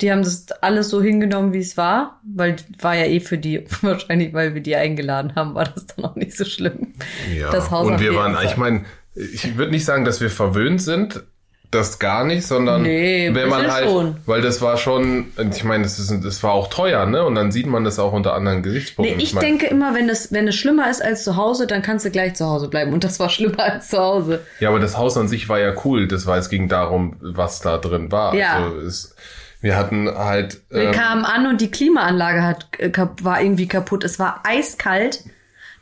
[0.00, 3.64] die haben das alles so hingenommen, wie es war, weil war ja eh für die,
[3.82, 6.94] wahrscheinlich, weil wir die eingeladen haben, war das dann auch nicht so schlimm.
[7.34, 7.50] ja.
[7.50, 11.22] das Haus und wir waren, ich meine, ich würde nicht sagen, dass wir verwöhnt sind.
[11.70, 14.16] Das gar nicht, sondern Nee, wenn man halt, schon.
[14.24, 17.22] weil das war schon, ich meine, das, ist, das war auch teuer, ne?
[17.26, 19.20] Und dann sieht man das auch unter anderen Nee, Gesichtspunkten.
[19.20, 22.06] ich mein, denke immer, wenn es, wenn es schlimmer ist als zu Hause, dann kannst
[22.06, 22.94] du gleich zu Hause bleiben.
[22.94, 24.40] Und das war schlimmer als zu Hause.
[24.60, 26.08] Ja, aber das Haus an sich war ja cool.
[26.08, 28.34] Das war, es ging darum, was da drin war.
[28.34, 28.64] Ja.
[28.64, 29.14] Also es,
[29.60, 30.62] wir hatten halt.
[30.70, 32.90] Wir ähm, kamen an und die Klimaanlage hat, äh,
[33.22, 34.04] war irgendwie kaputt.
[34.04, 35.24] Es war eiskalt.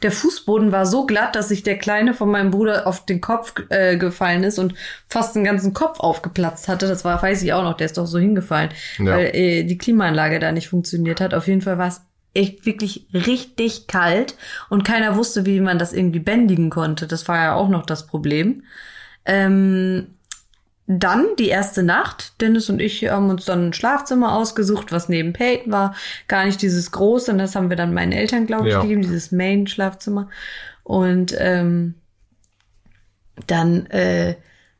[0.06, 3.54] Der Fußboden war so glatt, dass sich der Kleine von meinem Bruder auf den Kopf
[3.70, 4.74] äh, gefallen ist und
[5.08, 6.86] fast den ganzen Kopf aufgeplatzt hatte.
[6.86, 9.16] Das war, weiß ich auch noch, der ist doch so hingefallen, Ja.
[9.16, 11.34] weil äh, die Klimaanlage da nicht funktioniert hat.
[11.34, 12.02] Auf jeden Fall war es
[12.34, 14.36] echt wirklich richtig kalt
[14.68, 17.08] und keiner wusste, wie man das irgendwie bändigen konnte.
[17.08, 18.62] Das war ja auch noch das Problem.
[19.24, 20.15] Ähm,
[20.86, 22.40] dann die erste Nacht.
[22.40, 25.94] Dennis und ich haben uns dann ein Schlafzimmer ausgesucht, was neben Peyton war.
[26.28, 27.32] Gar nicht dieses große.
[27.32, 28.82] Und das haben wir dann meinen Eltern, glaube ich, Ja.
[28.82, 30.28] gegeben, dieses Main-Schlafzimmer.
[30.84, 31.94] Und ähm,
[33.46, 34.36] dann äh,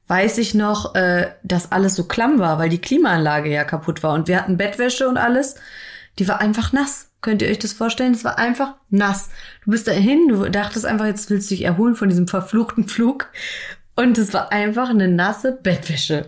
[0.09, 4.15] weiß ich noch, äh, dass alles so klamm war, weil die Klimaanlage ja kaputt war.
[4.15, 5.57] Und wir hatten Bettwäsche und alles.
[6.19, 7.11] Die war einfach nass.
[7.21, 8.13] Könnt ihr euch das vorstellen?
[8.15, 9.31] Es war einfach nass.
[9.65, 13.29] Du bist dahin, du dachtest einfach, jetzt willst du dich erholen von diesem verfluchten Flug.
[13.97, 16.27] Und es war einfach eine nasse Bettwäsche.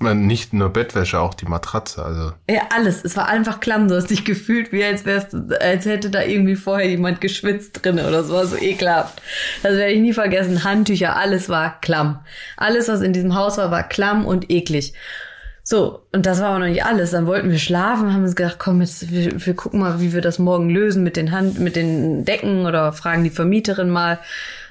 [0.00, 2.04] Nicht nur Bettwäsche, auch die Matratze.
[2.04, 3.04] Also Ja, alles.
[3.04, 3.88] Es war einfach klamm.
[3.88, 7.98] Du hast dich gefühlt, wie als wärst, als hätte da irgendwie vorher jemand geschwitzt drin
[7.98, 8.34] oder so.
[8.34, 9.22] War so ekelhaft.
[9.62, 10.64] Das werde ich nie vergessen.
[10.64, 12.20] Handtücher, alles war klamm.
[12.56, 14.94] Alles, was in diesem Haus war, war klamm und eklig.
[15.62, 17.12] So, und das war aber noch nicht alles.
[17.12, 20.22] Dann wollten wir schlafen, haben uns gedacht, komm, jetzt, wir, wir gucken mal, wie wir
[20.22, 24.18] das morgen lösen mit den Hand, mit den Decken oder fragen die Vermieterin mal.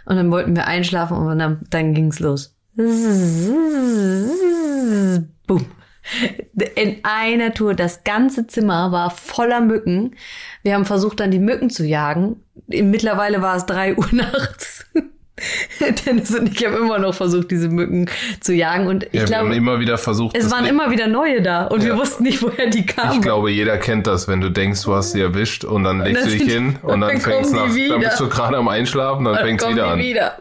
[0.07, 2.55] Und dann wollten wir einschlafen und dann, dann ging's los.
[2.75, 2.85] Boom.
[6.75, 10.15] In einer Tour, das ganze Zimmer war voller Mücken.
[10.63, 12.41] Wir haben versucht, dann die Mücken zu jagen.
[12.67, 14.85] Mittlerweile war es drei Uhr nachts.
[16.05, 18.09] Dennis und ich haben immer noch versucht, diese Mücken
[18.41, 18.87] zu jagen.
[18.87, 20.35] Und ich ja, wir glaube, haben immer wieder versucht.
[20.37, 21.97] es waren immer wieder neue da und wir Ja.
[21.97, 23.13] wussten nicht, woher die kamen.
[23.17, 26.25] Ich glaube, jeder kennt das, wenn du denkst, du hast sie erwischt und dann legst
[26.25, 29.25] du dann dich hin und dann dann fängst nach, dann bist du gerade am Einschlafen,
[29.25, 29.99] dann Dann fängst kommen wieder an.
[29.99, 30.37] wieder.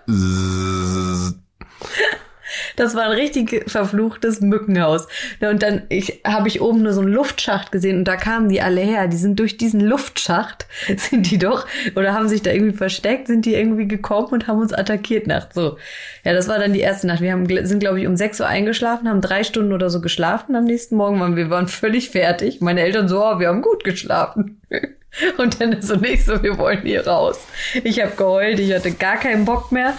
[2.76, 5.08] Das war ein richtig verfluchtes Mückenhaus.
[5.40, 8.60] Und dann ich, habe ich oben nur so einen Luftschacht gesehen und da kamen die
[8.60, 9.08] alle her.
[9.08, 13.46] Die sind durch diesen Luftschacht, sind die doch, oder haben sich da irgendwie versteckt, sind
[13.46, 15.54] die irgendwie gekommen und haben uns attackiert nachts.
[15.54, 15.78] So.
[16.24, 17.20] Ja, das war dann die erste Nacht.
[17.20, 20.54] Wir haben, sind, glaube ich, um 6 Uhr eingeschlafen, haben drei Stunden oder so geschlafen.
[20.54, 22.60] Am nächsten Morgen waren wir waren völlig fertig.
[22.60, 24.60] Meine Eltern so, oh, wir haben gut geschlafen.
[25.38, 27.38] Und dann ist so nicht so, wir wollen hier raus.
[27.84, 29.94] Ich habe geheult, ich hatte gar keinen Bock mehr.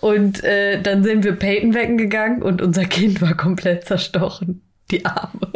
[0.00, 4.62] Und äh, dann sind wir Peyton wecken gegangen und unser Kind war komplett zerstochen.
[4.90, 5.52] Die Arme.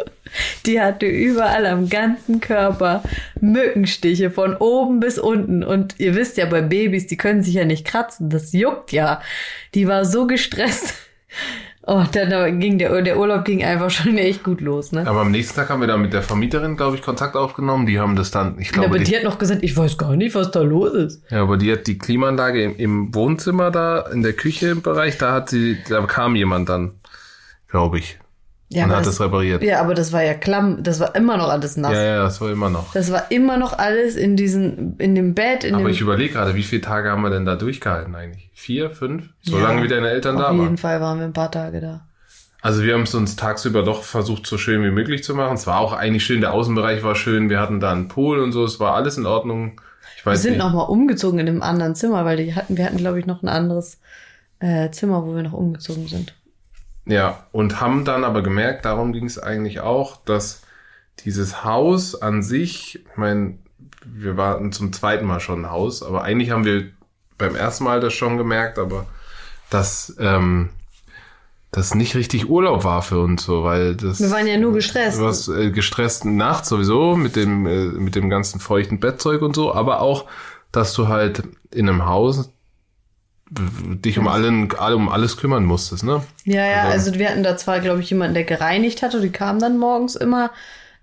[0.65, 3.03] Die hatte überall am ganzen Körper
[3.39, 5.63] Mückenstiche von oben bis unten.
[5.63, 8.29] Und ihr wisst ja, bei Babys, die können sich ja nicht kratzen.
[8.29, 9.21] Das juckt ja.
[9.75, 10.95] Die war so gestresst.
[11.85, 15.05] Oh, dann ging der, der Urlaub ging einfach schon echt gut los, ne?
[15.05, 17.85] Aber am nächsten Tag haben wir dann mit der Vermieterin, glaube ich, Kontakt aufgenommen.
[17.85, 19.97] Die haben das dann, ich Ja, glaube, aber die, die hat noch gesagt, ich weiß
[19.97, 21.23] gar nicht, was da los ist.
[21.29, 25.17] ja, aber die hat die Klimaanlage im, im Wohnzimmer da, in der Küche im Bereich,
[25.17, 26.93] da hat sie, da kam jemand dann,
[27.67, 28.17] glaube ich,
[28.73, 29.63] Ja, und aber hat das, das repariert.
[29.63, 31.93] ja, aber das war ja klamm, das war immer noch alles nass.
[31.93, 32.91] Ja, ja, das war immer noch.
[32.93, 35.91] Das war immer noch alles in diesen, in dem Bett, in Aber dem.
[35.91, 38.49] ich überlege gerade, wie viele Tage haben wir denn da durchgehalten eigentlich?
[38.53, 39.29] Vier, fünf?
[39.41, 40.77] So Ja, lange wie deine Eltern da Auf jeden waren.
[40.77, 42.07] Fall waren wir ein paar Tage da.
[42.61, 45.55] Also wir haben es uns tagsüber doch versucht, so schön wie möglich zu machen.
[45.55, 48.53] Es war auch eigentlich schön, der Außenbereich war schön, wir hatten da einen Pool und
[48.53, 49.81] so, es war alles in Ordnung.
[50.17, 50.59] Ich Wir weiß sind nicht.
[50.59, 53.43] noch mal umgezogen in einem anderen Zimmer, weil die hatten, wir hatten, glaube ich, noch
[53.43, 53.99] ein anderes
[54.59, 56.33] äh, Zimmer, wo wir noch umgezogen sind.
[57.05, 60.61] Ja, und haben dann aber gemerkt, darum ging es eigentlich auch, dass
[61.19, 63.57] dieses Haus an sich, ich meine,
[64.05, 66.89] wir waren zum zweiten Mal schon ein Haus, aber eigentlich haben wir
[67.37, 69.05] beim ersten Mal das schon gemerkt, aber
[69.69, 70.69] dass ähm,
[71.71, 75.19] das nicht richtig Urlaub war für uns so, weil das Wir waren ja nur gestresst.
[75.19, 79.55] Du warst äh, gestresst nachts sowieso mit dem äh, mit dem ganzen feuchten Bettzeug und
[79.55, 80.25] so, aber auch,
[80.71, 82.51] dass du halt in einem Haus
[83.49, 86.23] dich um allen alle um alles kümmern musstest, ne?
[86.45, 89.29] Ja, ja, Also- also wir hatten da zwar, glaube ich, jemanden, der gereinigt hatte, die
[89.31, 90.51] kamen dann morgens immer,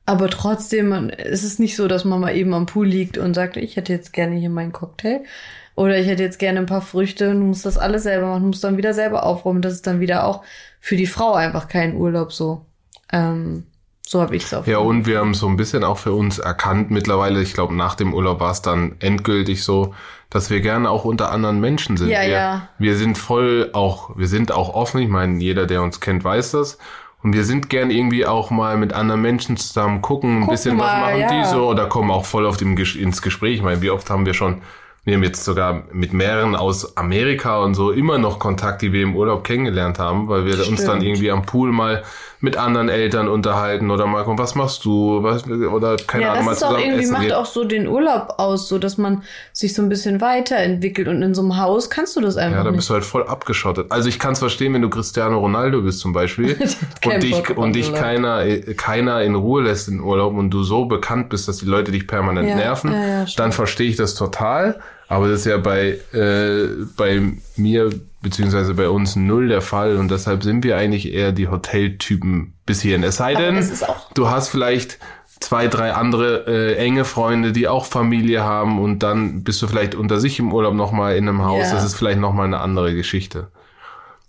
[0.07, 3.35] aber trotzdem man, es ist nicht so, dass man mal eben am Pool liegt und
[3.35, 5.21] sagt, ich hätte jetzt gerne hier meinen Cocktail
[5.77, 8.43] oder ich hätte jetzt gerne ein paar Früchte und du musst das alles selber machen,
[8.43, 9.63] du musst dann wieder selber aufräumen.
[9.63, 10.43] Das ist dann wieder auch
[10.81, 12.65] für die Frau einfach kein Urlaub so.
[13.13, 13.65] Ähm,
[14.11, 14.67] so habe ich es auf.
[14.67, 17.95] Ja, und wir haben so ein bisschen auch für uns erkannt mittlerweile, ich glaube, nach
[17.95, 19.95] dem Urlaub war es dann endgültig so,
[20.31, 22.09] dass wir gerne auch unter anderen Menschen sind.
[22.09, 22.69] Ja, wir, ja.
[22.79, 25.01] wir sind voll auch, wir sind auch offen.
[25.01, 26.79] Ich meine, jeder, der uns kennt, weiß das.
[27.23, 30.79] Und wir sind gern irgendwie auch mal mit anderen Menschen zusammen gucken, ein Gucken bisschen
[30.79, 31.29] was mal, machen ja.
[31.29, 33.59] die so oder kommen auch voll auf dem ins Gespräch.
[33.59, 34.63] Ich meine, wie oft haben wir schon,
[35.05, 39.05] wir haben jetzt sogar mit mehreren aus Amerika und so immer noch Kontakt, die wir
[39.05, 41.03] im Urlaub kennengelernt haben, weil wir uns dann Stimmt.
[41.05, 42.03] irgendwie am Pool mal
[42.43, 46.47] mit anderen Eltern unterhalten oder mal gucken, was machst du, was, oder keine ja, Ahnung,
[46.47, 47.33] mal das ist auch irgendwie, essen macht gehen.
[47.33, 49.23] auch so den Urlaub aus, so dass man
[49.53, 52.65] sich so ein bisschen weiterentwickelt und in so einem Haus kannst du das Ja, einfach
[52.65, 52.79] da nicht.
[52.79, 53.91] bist du halt voll abgeschottet.
[53.91, 56.57] Also ich kann es verstehen, wenn du Cristiano Ronaldo bist zum Beispiel
[57.05, 58.01] und dich, Bock und dich Urlaub.
[58.01, 61.67] keiner, äh, keiner in Ruhe lässt in Urlaub und du so bekannt bist, dass die
[61.67, 64.81] Leute dich permanent Ja, nerven, ja, ja, dann verstehe ich das total.
[65.09, 67.21] Aber das ist ja bei, äh, bei
[67.57, 67.91] mir
[68.23, 72.83] beziehungsweise bei uns null der Fall und deshalb sind wir eigentlich eher die Hoteltypen bis
[72.83, 73.03] hierhin.
[73.03, 73.67] Es sei denn,
[74.15, 74.99] du hast vielleicht
[75.41, 79.95] zwei, drei andere äh, enge Freunde, die auch Familie haben und dann bist du vielleicht
[79.95, 81.69] unter sich im Urlaub nochmal in einem Haus.
[81.69, 81.75] Ja.
[81.75, 83.49] Das ist vielleicht nochmal eine andere Geschichte.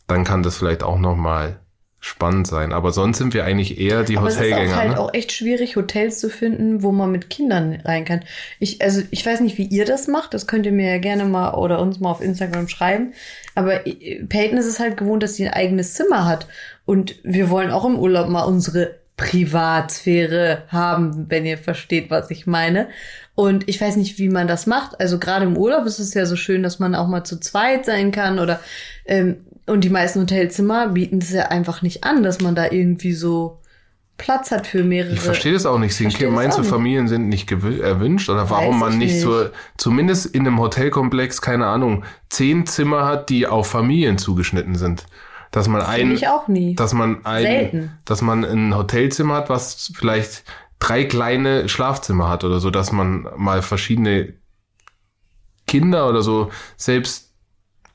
[0.08, 1.61] Dann kann das vielleicht auch nochmal
[2.04, 2.74] spannend sein.
[2.74, 4.74] Aber sonst sind wir eigentlich eher die Aber es ist Hotelgänger.
[4.74, 5.00] auch halt ne?
[5.00, 8.22] auch echt schwierig, Hotels zu finden, wo man mit Kindern rein kann.
[8.60, 10.34] Ich, also ich weiß nicht, wie ihr das macht.
[10.34, 13.14] Das könnt ihr mir ja gerne mal oder uns mal auf Instagram schreiben.
[13.54, 16.48] Aber äh, Peyton ist es halt gewohnt, dass sie ein eigenes Zimmer hat.
[16.86, 22.48] Und wir wollen auch im Urlaub mal unsere Privatsphäre haben, wenn ihr versteht, was ich
[22.48, 22.88] meine.
[23.36, 25.00] Und ich weiß nicht, wie man das macht.
[25.00, 27.86] Also gerade im Urlaub ist es ja so schön, dass man auch mal zu zweit
[27.86, 28.60] sein kann oder
[29.06, 33.14] ähm, und die meisten Hotelzimmer bieten es ja einfach nicht an, dass man da irgendwie
[33.14, 33.60] so
[34.18, 35.14] Platz hat für mehrere.
[35.14, 36.00] Ich verstehe das auch nicht.
[36.00, 36.64] Das meinst du.
[36.64, 38.30] Familien sind nicht gewü- erwünscht?
[38.30, 39.22] Oder warum Weiß man ich nicht, nicht.
[39.22, 45.06] so, zumindest in einem Hotelkomplex, keine Ahnung, zehn Zimmer hat, die auf Familien zugeschnitten sind?
[45.50, 46.76] Dass man ein, ich auch nie.
[46.76, 47.92] dass man ein, Selten.
[48.06, 50.44] dass man ein Hotelzimmer hat, was vielleicht
[50.80, 54.34] drei kleine Schlafzimmer hat oder so, dass man mal verschiedene
[55.68, 57.34] Kinder oder so selbst,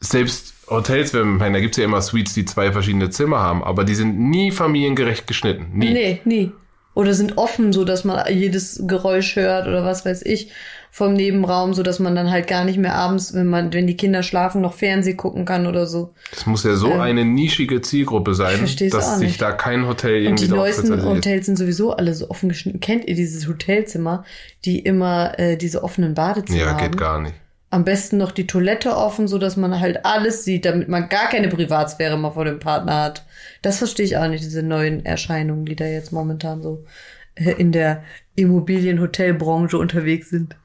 [0.01, 3.95] selbst Hotels, wenn, da gibt's ja immer Suites, die zwei verschiedene Zimmer haben, aber die
[3.95, 5.67] sind nie familiengerecht geschnitten.
[5.73, 5.93] Nie.
[5.93, 6.53] Nee, nie.
[6.95, 10.51] Oder sind offen, so dass man jedes Geräusch hört oder was weiß ich
[10.91, 13.99] vom Nebenraum, so dass man dann halt gar nicht mehr abends, wenn man, wenn die
[13.99, 16.15] Kinder schlafen, noch Fernseh gucken kann oder so.
[16.31, 18.59] Das muss ja so Ähm, eine nischige Zielgruppe sein,
[18.91, 21.05] dass sich da kein Hotel Und irgendwie die drauf neuesten.
[21.05, 22.81] Hotels sind sowieso alle so offen geschnitten.
[22.81, 24.25] Kennt ihr dieses Hotelzimmer,
[24.65, 26.79] die immer äh, diese offenen Badezimmer Ja, haben?
[26.79, 27.35] geht gar nicht.
[27.77, 31.29] Am besten noch die Toilette offen, so dass man halt alles sieht, damit man gar
[31.29, 33.27] keine Privatsphäre mal vor dem Partner hat.
[33.61, 36.87] Das verstehe ich auch nicht, diese neuen Erscheinungen, die da jetzt momentan so
[37.35, 38.03] äh, in der
[38.35, 40.57] Immobilien-Hotelbranche unterwegs sind.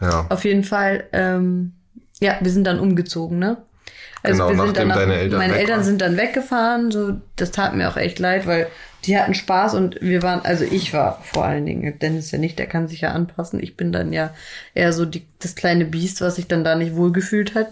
[0.00, 0.26] Ja.
[0.28, 1.72] Auf jeden Fall, ähm,
[2.20, 3.58] ja, wir sind dann umgezogen, ne?
[4.24, 5.84] Genau, wir nachdem nach- deine Eltern meine Eltern waren.
[5.84, 8.66] sind dann weggefahren, so, das tat mir auch echt leid, weil
[9.06, 12.58] die hatten Spaß und wir waren, also ich war vor allen Dingen, Dennis ja nicht,
[12.58, 13.62] der kann sich ja anpassen.
[13.62, 14.34] Ich bin dann ja
[14.74, 17.68] eher so die, das kleine Biest, was sich dann da nicht wohlgefühlt hat.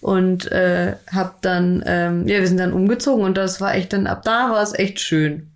[0.00, 4.08] Und äh, hab dann, ähm, ja, wir sind dann umgezogen und das war echt dann,
[4.08, 5.52] ab da war es echt schön.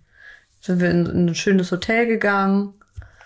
[0.61, 2.73] Sind wir in, in ein schönes Hotel gegangen.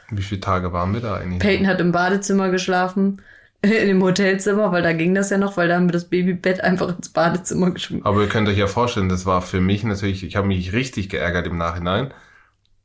[0.09, 1.39] Wie viele Tage waren wir da eigentlich?
[1.39, 3.21] Peyton hat im Badezimmer geschlafen,
[3.81, 6.61] in dem Hotelzimmer, weil da ging das ja noch, weil da haben wir das Babybett
[6.61, 8.05] einfach ins Badezimmer geschmissen.
[8.05, 11.09] Aber ihr könnt euch ja vorstellen, das war für mich natürlich, ich habe mich richtig
[11.09, 12.11] geärgert im Nachhinein,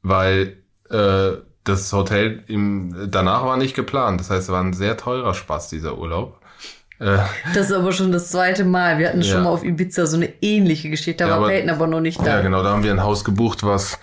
[0.02, 0.58] weil
[0.90, 4.20] äh, das Hotel im, danach war nicht geplant.
[4.20, 6.40] Das heißt, es war ein sehr teurer Spaß, dieser Urlaub.
[7.00, 7.18] Äh,
[7.54, 8.98] Das ist aber schon das zweite Mal.
[8.98, 9.32] Wir hatten Ja.
[9.34, 12.00] schon mal auf Ibiza so eine ähnliche Geschichte, da Ja, war aber- Peyton aber noch
[12.00, 12.26] nicht da.
[12.36, 13.98] ja, genau, da haben wir ein Haus gebucht, was,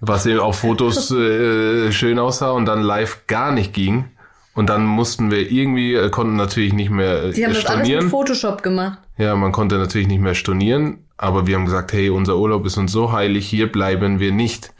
[0.00, 4.10] was eben auf Fotos äh, schön aussah und dann live gar nicht ging.
[4.54, 7.78] Und dann mussten wir irgendwie, äh, konnten natürlich nicht mehr äh, Die haben das alles
[7.78, 8.04] stornieren.
[8.04, 8.98] mit Photoshop gemacht.
[9.16, 12.76] Ja, man konnte natürlich nicht mehr stornieren, aber wir haben gesagt, hey, unser Urlaub ist
[12.76, 14.72] uns so heilig, hier bleiben wir nicht.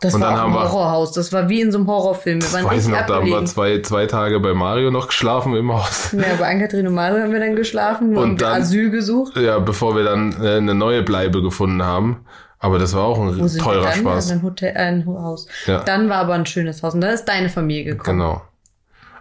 [0.00, 1.12] Das Und war dann haben ein Horrorhaus.
[1.12, 2.40] Das war wie in so einem Horrorfilm.
[2.42, 5.08] Wir Ich waren weiß richtig noch, da haben wir zwei, zwei Tage bei Mario noch
[5.08, 6.12] geschlafen im Haus.
[6.12, 9.36] Ja, bei Ann-Kathrin und Mario haben wir dann geschlafen und, Und dann- Asyl gesucht.
[9.38, 12.18] Ja, bevor wir dann äh, eine neue Bleibe gefunden haben.
[12.58, 13.94] Aber das war auch ein Wo teurer dann?
[14.00, 14.14] Spaß.
[14.14, 15.46] Also ein Hotel, ein Haus.
[15.66, 15.80] Ja.
[15.84, 18.18] Dann war aber ein schönes Haus und dann ist deine Familie gekommen.
[18.18, 18.42] Genau.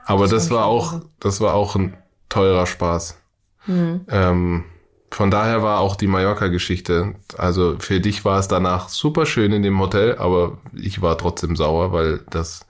[0.06, 1.98] Aber das, war war auch, das war auch ein
[2.30, 3.18] teurer Spaß.
[3.68, 4.06] Mhm.
[4.10, 4.64] Ähm,
[5.16, 7.16] von daher war auch die Mallorca-Geschichte.
[7.38, 11.56] Also für dich war es danach super schön in dem Hotel, aber ich war trotzdem
[11.56, 12.66] sauer, weil das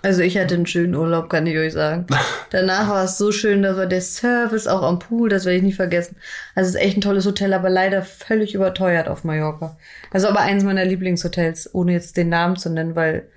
[0.00, 2.06] Also ich hatte einen schönen Urlaub, kann ich euch sagen.
[2.50, 5.62] Danach war es so schön, da war der Service auch am Pool, das werde ich
[5.62, 6.16] nicht vergessen.
[6.54, 9.76] Also es ist echt ein tolles Hotel, aber leider völlig überteuert auf Mallorca.
[10.10, 13.28] Also aber eins meiner Lieblingshotels, ohne jetzt den Namen zu nennen, weil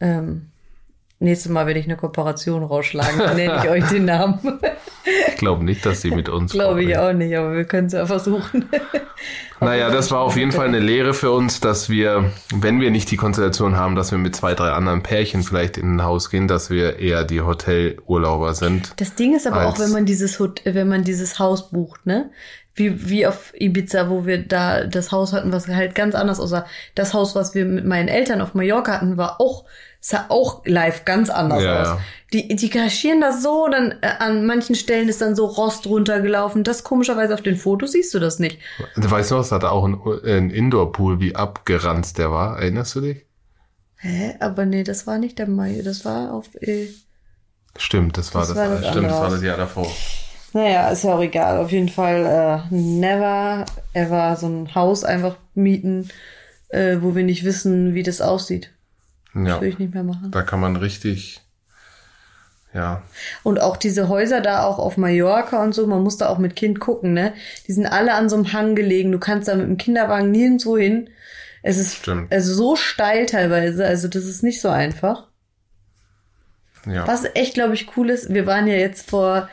[0.00, 0.51] ähm,
[1.22, 4.38] nächstes Mal werde ich eine Kooperation rausschlagen, dann nenne ich euch den Namen.
[5.28, 7.92] ich glaube nicht, dass sie mit uns Glaube ich auch nicht, aber wir können es
[7.92, 8.68] ja versuchen.
[9.62, 13.10] Naja, das war auf jeden Fall eine Lehre für uns, dass wir, wenn wir nicht
[13.10, 16.48] die Konstellation haben, dass wir mit zwei, drei anderen Pärchen vielleicht in ein Haus gehen,
[16.48, 18.92] dass wir eher die Hotelurlauber sind.
[18.96, 22.30] Das Ding ist aber auch, wenn man dieses Hot wenn man dieses Haus bucht, ne?
[22.74, 26.64] Wie, wie auf Ibiza, wo wir da das Haus hatten, was halt ganz anders aussah.
[26.94, 29.66] Das Haus, was wir mit meinen Eltern auf Mallorca hatten, war auch,
[30.04, 31.86] sah auch live ganz anders Ja, aus.
[31.86, 32.00] ja.
[32.32, 36.64] Die, die kaschieren das so, dann äh, an manchen Stellen ist dann so Rost runtergelaufen.
[36.64, 38.58] Das komischerweise auf den Fotos siehst du das nicht.
[38.96, 42.58] Du weißt noch, es hatte auch ein, ein Indoor-Pool, wie abgeranzt der war.
[42.58, 43.24] Erinnerst du dich?
[43.98, 44.34] Hä?
[44.40, 46.46] Aber nee, das war nicht der Mai, das war auf.
[46.60, 46.88] Äh,
[47.76, 48.58] Stimmt, das war Das das.
[48.58, 49.86] war das stimmt, das war das Jahr davor.
[50.52, 51.58] Naja, ist ja auch egal.
[51.58, 56.08] Auf jeden Fall äh, never ever so ein Haus einfach mieten,
[56.70, 58.70] äh, wo wir nicht wissen, wie das aussieht.
[59.34, 60.30] Das Ja, will ich nicht mehr machen.
[60.30, 61.40] da kann man richtig,
[62.74, 63.02] ja,
[63.42, 66.56] Und auch diese Häuser da auch auf Mallorca und so, man muss da auch mit
[66.56, 67.34] Kind gucken, ne?
[67.66, 69.12] Die sind alle an so einem Hang gelegen.
[69.12, 71.10] Du kannst da mit dem Kinderwagen nirgendwo hin.
[71.62, 72.32] Es ist Stimmt.
[72.32, 75.28] also so steil teilweise, also das ist nicht so einfach.
[76.86, 77.06] ja.
[77.06, 79.48] Was echt, glaube ich, cool ist, wir waren ja jetzt vor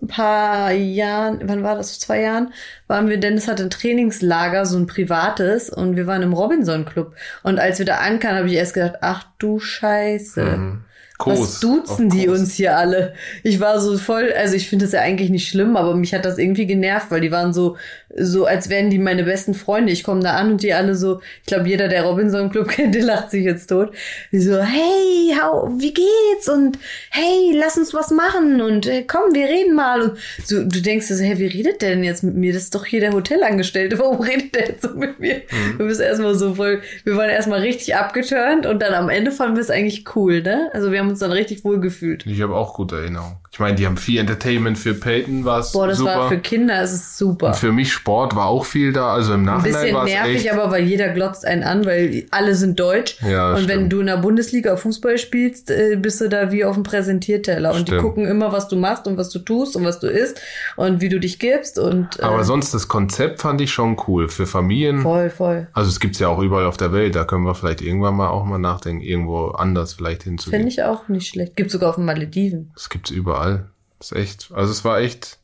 [0.00, 2.52] ein paar Jahren, wann war das, zwei Jahren,
[2.86, 7.14] waren wir, Dennis hatte ein Trainingslager, so ein privates, und wir waren im Robinson Club.
[7.42, 10.42] Und als wir da ankamen, habe ich erst gedacht, ach du Scheiße.
[10.42, 10.84] Mhm.
[11.18, 11.40] Kos.
[11.40, 12.38] Was duzen die Kos.
[12.38, 13.12] uns hier alle?
[13.42, 16.24] Ich war so voll, also ich finde das ja eigentlich nicht schlimm, aber mich hat
[16.24, 17.76] das irgendwie genervt, weil die waren so,
[18.16, 19.92] so als wären die meine besten Freunde.
[19.92, 22.94] Ich komme da an und die alle so, ich glaube, jeder, der Robinson Club kennt,
[22.94, 23.92] der lacht sich jetzt tot.
[24.32, 26.48] Die so, hey, how, wie geht's?
[26.48, 26.78] Und
[27.10, 30.02] hey, lass uns was machen und äh, komm, wir reden mal.
[30.02, 32.52] Und so, du denkst so, hey, wie redet der denn jetzt mit mir?
[32.52, 33.98] Das ist doch hier der Hotelangestellte.
[33.98, 35.42] Warum redet der jetzt so mit mir?
[35.50, 35.78] Mhm.
[35.78, 39.56] Wir bist erstmal so voll, wir waren erstmal richtig abgeturnt und dann am Ende fanden
[39.56, 40.70] wir es eigentlich cool, ne?
[40.72, 42.24] Also wir haben uns dann richtig wohl gefühlt.
[42.26, 43.36] Ich habe auch gute Erinnerungen.
[43.50, 46.16] Ich meine, die haben viel Entertainment für Peyton, war es Boah, das super.
[46.16, 47.48] war für Kinder, es ist super.
[47.48, 49.12] Und für mich Sport war auch viel da.
[49.12, 50.52] Also im Ein Nachhinein bisschen war es nervig, echt.
[50.52, 53.16] aber weil jeder glotzt einen an, weil alle sind deutsch.
[53.22, 53.92] Ja, und wenn stimmt.
[53.92, 57.70] du in der Bundesliga Fußball spielst, äh, bist du da wie auf dem Präsentierteller.
[57.70, 58.02] Und die Stimmt.
[58.02, 60.40] gucken immer, was du machst und was du tust und was du isst
[60.76, 61.78] und wie du dich gibst.
[61.78, 64.28] Und äh, aber sonst das Konzept fand ich schon cool.
[64.28, 65.00] Für Familien.
[65.00, 65.66] voll, voll.
[65.72, 67.16] Also es gibt's ja auch überall auf der Welt.
[67.16, 70.60] Da können wir vielleicht irgendwann mal auch mal nachdenken, irgendwo anders vielleicht hinzugehen.
[70.60, 71.56] Finde ich auch nicht schlecht.
[71.56, 72.70] Gibt sogar auf den Malediven.
[72.74, 73.66] Das gibt's überall.
[73.98, 74.50] Das ist echt.
[74.54, 75.38] Also es war echt.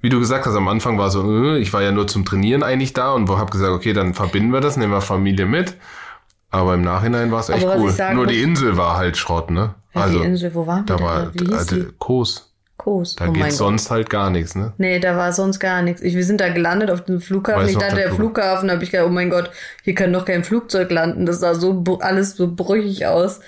[0.00, 2.62] Wie du gesagt hast, am Anfang war so, äh, ich war ja nur zum Trainieren
[2.62, 5.74] eigentlich da und habe gesagt, okay, dann verbinden wir das, nehmen wir Familie mit.
[6.50, 7.90] Aber im Nachhinein war es echt cool.
[7.90, 9.74] sagen Nur die Insel war halt Schrott, ne?
[9.94, 11.86] Ja, also die Insel, wo waren wir da war also, die?
[11.98, 12.54] Kos.
[12.78, 13.16] Kos.
[13.16, 13.58] Da oh mein geht's Gott.
[13.58, 14.72] sonst halt gar nichts, ne?
[14.78, 16.00] Nee, da war sonst gar nichts.
[16.00, 17.62] Ich, wir sind da gelandet auf dem Flughafen.
[17.64, 19.50] Weißt ich dachte, der Flughafen, da habe ich gedacht, oh mein Gott,
[19.82, 21.26] hier kann doch kein Flugzeug landen.
[21.26, 23.40] Das sah so alles so brüchig aus.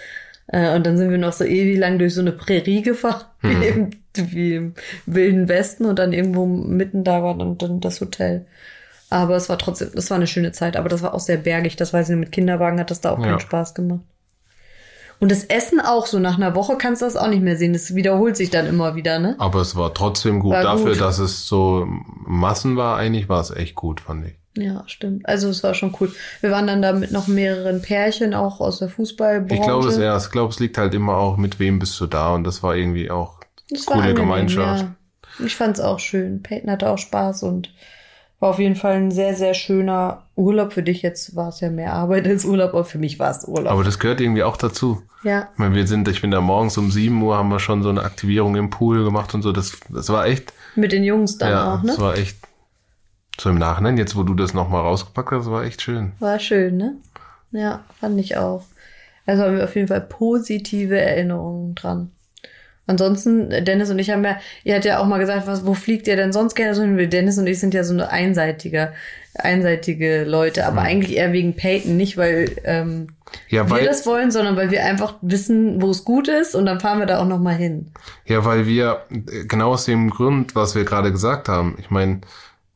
[0.48, 3.60] Äh, und dann sind wir noch so ewig lang durch so eine Prärie gefahren, Mhm.
[3.62, 4.74] wie, im, wie im
[5.06, 5.84] Wilden Westen.
[5.86, 8.46] Und dann irgendwo mitten da war dann, dann das Hotel.
[9.10, 10.76] Aber es war trotzdem, das war eine schöne Zeit.
[10.76, 11.76] Aber das war auch sehr bergig.
[11.76, 13.24] Das weiß ich, mit Kinderwagen hat das da auch Ja.
[13.24, 14.00] keinen Spaß gemacht.
[15.18, 16.18] Und das Essen auch so.
[16.18, 17.72] Nach einer Woche kannst du das auch nicht mehr sehen.
[17.74, 19.34] Das wiederholt sich dann immer wieder, ne?
[19.38, 20.52] Aber es war trotzdem gut.
[20.54, 21.00] War Dafür, gut.
[21.00, 21.86] dass es so
[22.26, 24.34] Massen war, eigentlich war es echt gut, fand ich.
[24.56, 25.28] Ja, stimmt.
[25.28, 26.12] Also es war schon cool.
[26.40, 29.54] Wir waren dann da mit noch mehreren Pärchen, auch aus der Fußballbranche.
[29.54, 32.06] Ich glaube es ja, ich glaube, es liegt halt immer auch, mit wem bist du
[32.06, 33.39] da und das war irgendwie auch
[33.70, 34.82] Das war coole angenehm, Gemeinschaft.
[35.38, 35.44] Ja.
[35.46, 36.42] Ich fand es auch schön.
[36.42, 37.72] Peyton hatte auch Spaß und
[38.40, 40.72] war auf jeden Fall ein sehr, sehr schöner Urlaub.
[40.72, 43.44] Für dich jetzt war es ja mehr Arbeit als Urlaub, aber für mich war es
[43.46, 43.70] Urlaub.
[43.70, 45.02] Aber das gehört irgendwie auch dazu.
[45.22, 47.82] ja, Ich meine, wir sind, ich bin da morgens um 7 Uhr, haben wir schon
[47.82, 49.52] so eine Aktivierung im Pool gemacht und so.
[49.52, 51.88] Das, das war echt, mit den Jungs dann ja, auch, ne?
[51.88, 52.38] das war echt,
[53.38, 56.12] so im Nachhinein, jetzt wo du das nochmal rausgepackt hast, war echt schön.
[56.18, 56.96] War schön, ne?
[57.52, 58.64] Ja, fand ich auch.
[59.26, 62.10] Also haben wir auf jeden Fall positive Erinnerungen dran.
[62.90, 66.08] Ansonsten, Dennis und ich haben ja, ihr hat ja auch mal gesagt, was, wo fliegt
[66.08, 67.08] ihr denn sonst gerne so hin?
[67.08, 68.92] Dennis und ich sind ja so eine einseitige,
[69.34, 73.06] einseitige Leute, aber eigentlich eher wegen Peyton, nicht weil ähm,
[73.48, 76.66] Ja, wir weil, das wollen, sondern weil wir einfach wissen, wo es gut ist und
[76.66, 77.92] dann fahren wir da auch noch mal hin.
[78.24, 82.22] ja, weil wir, äh, genau aus dem Grund, was wir gerade gesagt haben, ich meine,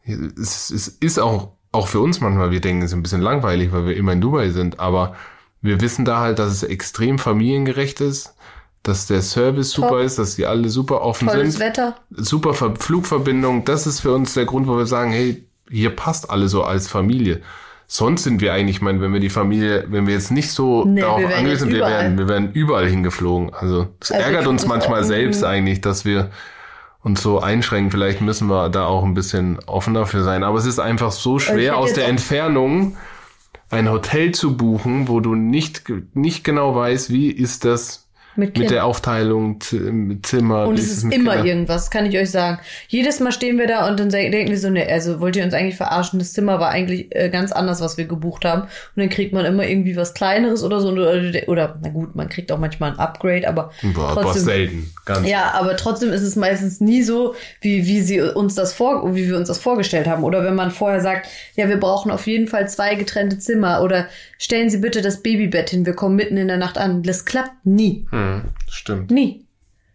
[0.06, 3.72] es, es ist auch, auch für uns manchmal, wir denken, es ist ein bisschen langweilig,
[3.72, 5.16] weil wir immer in Dubai sind, aber
[5.60, 8.34] wir wissen da halt, dass es extrem familiengerecht ist,
[8.84, 9.88] dass der Service Top.
[9.88, 11.60] super ist, dass die alle super offen Tolles sind.
[11.60, 11.96] Wetter.
[12.10, 13.64] super Ver Flugverbindung.
[13.64, 16.86] Das ist für uns der Grund, wo wir sagen, hey, hier passt alle so als
[16.86, 17.40] Familie.
[17.86, 20.84] Sonst sind wir eigentlich, ich meine, wenn wir die Familie, wenn wir jetzt nicht so
[20.84, 22.18] Nee, darauf angewiesen wir wären, überall.
[22.18, 23.52] wir wären überall hingeflogen.
[23.54, 25.48] Also das Also ärgert uns manchmal auch, selbst mhm.
[25.48, 26.30] eigentlich, dass wir
[27.02, 27.90] uns so einschränken.
[27.90, 30.44] Vielleicht müssen wir da auch ein bisschen offener für sein.
[30.44, 32.96] Aber es ist einfach so ich schwer aus der Entfernung
[33.70, 38.03] ein Hotel zu buchen, wo du nicht, nicht genau weißt, wie ist das
[38.36, 40.66] Mit, mit der Aufteilung, Zimmer.
[40.66, 41.46] Und es ist immer Kindern?
[41.46, 42.58] irgendwas, kann ich euch sagen.
[42.88, 45.54] Jedes Mal stehen wir da und dann denken wir so, ne, also wollt ihr uns
[45.54, 46.18] eigentlich verarschen?
[46.18, 48.62] Das Zimmer war eigentlich äh, ganz anders, was wir gebucht haben.
[48.62, 50.88] Und dann kriegt man immer irgendwie was Kleineres oder so.
[50.88, 54.44] Oder, oder na gut, man kriegt auch manchmal ein Upgrade, aber Boah, aber trotzdem.
[54.44, 54.94] selten.
[55.04, 59.14] Ganz Ja, aber trotzdem ist es meistens nie so, wie, wie sie uns das vor,
[59.14, 60.24] wie wir uns das vorgestellt haben.
[60.24, 64.06] Oder wenn man vorher sagt, ja, wir brauchen auf jeden Fall zwei getrennte Zimmer oder
[64.44, 67.02] stellen Sie bitte das Babybett hin, wir kommen mitten in der Nacht an.
[67.02, 68.06] Das klappt nie.
[68.10, 69.10] Hm, stimmt.
[69.10, 69.44] Nie.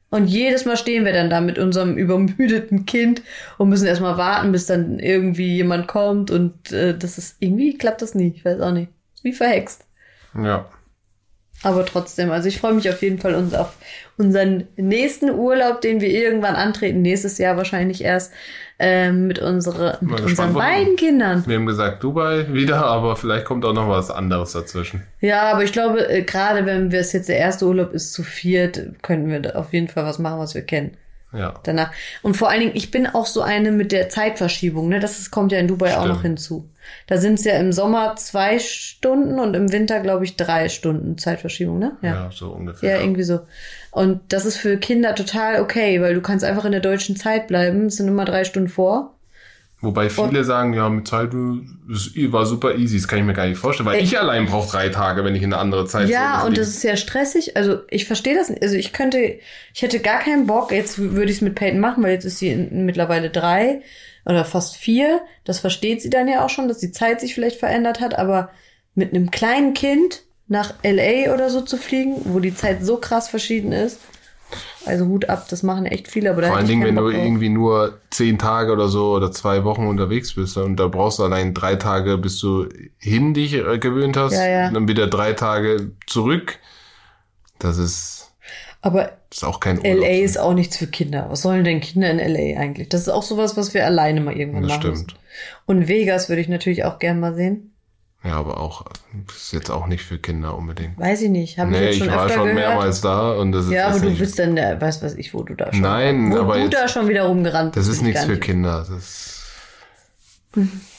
[0.09, 3.21] Und jedes Mal stehen wir dann da mit unserem übermüdeten Kind
[3.59, 8.01] und müssen erstmal warten, bis dann irgendwie jemand kommt und äh, das ist irgendwie klappt
[8.01, 8.33] das nie.
[8.35, 8.89] Ich weiß auch nicht.
[9.13, 9.85] Ist Wie verhext.
[10.33, 10.67] Ja.
[11.61, 13.73] Aber trotzdem, also ich freue mich auf jeden Fall uns auf
[14.17, 18.31] unseren nächsten Urlaub, den wir irgendwann antreten, nächstes Jahr wahrscheinlich erst,
[18.81, 21.43] ähm, mit, unsere, mit unseren gespannt, beiden Kindern.
[21.45, 25.03] Wir haben gesagt Dubai wieder, aber vielleicht kommt auch noch was anderes dazwischen.
[25.19, 28.23] Ja, aber ich glaube, äh, gerade wenn wir es jetzt der erste Urlaub ist zu
[28.23, 30.95] viert, könnten wir da auf jeden Fall was machen, was wir kennen.
[31.31, 31.53] Ja.
[31.61, 31.91] danach.
[32.23, 34.99] Und vor allen Dingen, ich bin auch so eine mit der Zeitverschiebung, ne?
[34.99, 36.15] Das kommt ja in Dubai auch Stimmt.
[36.15, 36.67] noch hinzu.
[37.07, 41.17] Da sind es ja im Sommer zwei Stunden und im Winter, glaube ich, drei Stunden
[41.17, 41.97] Zeitverschiebung, ne?
[42.01, 42.97] Ja, so ungefähr.
[42.97, 43.41] Ja, irgendwie so.
[43.91, 47.47] Und das ist für Kinder total okay, weil du kannst einfach in der deutschen Zeit
[47.47, 47.87] bleiben.
[47.87, 49.15] Es sind immer drei Stunden vor.
[49.81, 52.97] Wobei viele sagen, ja, mit Zeit äh, war super easy.
[52.97, 54.03] Das kann ich mir gar nicht vorstellen, weil Ey.
[54.03, 56.83] ich allein brauche drei Tage, wenn ich in eine andere Zeit Ja, und das ist
[56.83, 57.55] ja stressig.
[57.55, 58.49] Also ich verstehe das.
[58.49, 58.61] nicht.
[58.61, 59.39] Also ich könnte,
[59.73, 60.73] ich hätte gar keinen Bock.
[60.73, 63.81] Jetzt würde ich es mit Peyton machen, weil jetzt ist sie in, mittlerweile drei
[64.25, 65.21] oder fast vier.
[65.43, 68.17] Das versteht sie dann ja auch schon, dass die Zeit sich vielleicht verändert hat.
[68.17, 68.49] Aber
[68.95, 73.29] mit einem kleinen Kind nach LA oder so zu fliegen, wo die Zeit so krass
[73.29, 73.99] verschieden ist.
[74.85, 76.31] Also Hut ab, das machen echt viele.
[76.31, 77.23] Aber Vor allen Dingen, wenn keinen du Bock drauf.
[77.23, 81.23] irgendwie nur zehn Tage oder so oder zwei Wochen unterwegs bist und da brauchst du
[81.23, 82.67] allein drei Tage, bis du
[82.97, 84.67] hin dich äh, gewöhnt hast, Ja, ja.
[84.69, 86.57] und dann wieder drei Tage zurück.
[87.59, 88.18] Das ist,
[88.81, 90.01] Aber ist auch kein Urlaub.
[90.01, 91.27] LA ist auch nichts für Kinder.
[91.29, 92.87] Was sollen denn Kinder in LA eigentlich?
[92.89, 94.95] Das ist auch sowas, was wir alleine mal irgendwann Das machen stimmt.
[95.07, 95.13] müssen.
[95.65, 97.73] Und Vegas würde ich natürlich auch gern mal sehen.
[98.23, 98.85] Ja, aber auch,
[99.33, 100.97] ist jetzt auch nicht für Kinder unbedingt.
[100.99, 101.55] Weiß ich nicht.
[101.57, 102.55] Wir Nee, jetzt ich schon war schon gehört.
[102.55, 105.43] mehrmals da und das ist, Ja, aber du bist dann, der, weiß was ich, wo
[105.43, 108.01] du da schon, Nein, wo aber du jetzt- da schon wieder rumgerannt das ist ich
[108.03, 108.43] nichts für nicht.
[108.43, 108.85] Kinder.
[108.89, 109.35] Das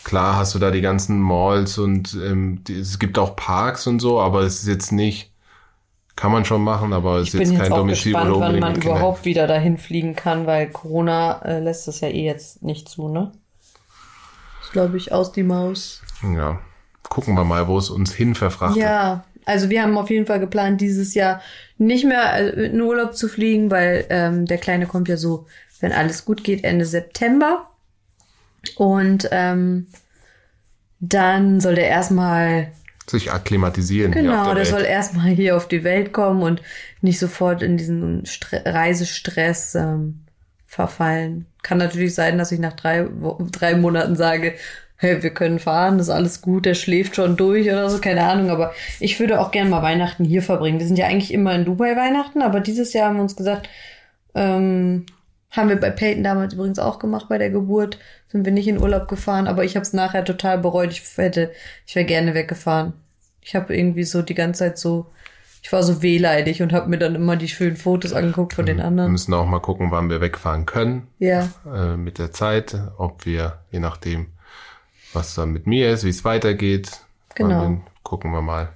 [0.05, 3.99] Klar hast du da die ganzen Malls und ähm, die, es gibt auch Parks und
[4.01, 5.30] so, aber es ist jetzt nicht,
[6.17, 8.59] kann man schon machen, aber es ist jetzt jetzt kein Domizil, gespannt, wo du wann
[8.59, 12.89] man überhaupt wieder dahin fliegen kann, weil Corona äh, lässt das ja eh jetzt nicht
[12.89, 13.33] zu, ne?
[14.63, 16.03] Ist, glaube ich, aus die Maus.
[16.23, 16.59] Ja,
[17.09, 18.83] gucken wir mal, wo es uns hin verfrachtet.
[18.83, 21.41] Ja, also wir haben auf jeden Fall geplant, dieses Jahr
[21.79, 25.47] nicht mehr äh, in Urlaub zu fliegen, weil ähm, der Kleine kommt ja so,
[25.81, 27.71] wenn alles gut geht, Ende September.
[28.77, 29.87] Und ähm,
[31.01, 32.73] dann soll der erstmal
[33.11, 34.13] Sich akklimatisieren.
[34.13, 36.63] Genau, der der soll erstmal hier auf die Welt kommen und
[37.01, 40.21] nicht sofort in diesen Stre Reisestress ähm,
[40.67, 41.47] verfallen.
[41.63, 43.07] Kann natürlich sein, dass ich nach drei,
[43.51, 44.55] drei Monaten sage,
[44.97, 48.51] hey, wir können fahren, ist alles gut, der schläft schon durch oder so, keine Ahnung.
[48.51, 50.79] Aber ich würde auch gerne mal Weihnachten hier verbringen.
[50.79, 53.69] Wir sind ja eigentlich immer in Dubai Weihnachten, aber dieses Jahr haben wir uns gesagt,
[54.35, 55.07] ähm,
[55.51, 57.99] haben wir bei Peyton damals übrigens auch gemacht bei der Geburt.
[58.29, 60.93] Sind wir nicht in Urlaub gefahren, aber ich habe es nachher total bereut.
[60.93, 61.51] Ich hätte,
[61.87, 62.93] ich wäre gerne weggefahren.
[63.43, 65.07] Ich habe irgendwie so die ganze Zeit so,
[65.63, 68.77] ich war so wehleidig und habe mir dann immer die schönen Fotos angeguckt von den
[68.79, 69.11] Wir anderen.
[69.13, 73.59] müssen auch mal gucken, wann wir wegfahren können Ja, äh, mit der Zeit, ob wir,
[73.73, 74.27] je nachdem,
[75.13, 77.01] was dann mit mir ist, wie es weitergeht,
[77.35, 77.63] Genau.
[77.63, 78.69] wann wir- gucken wir mal.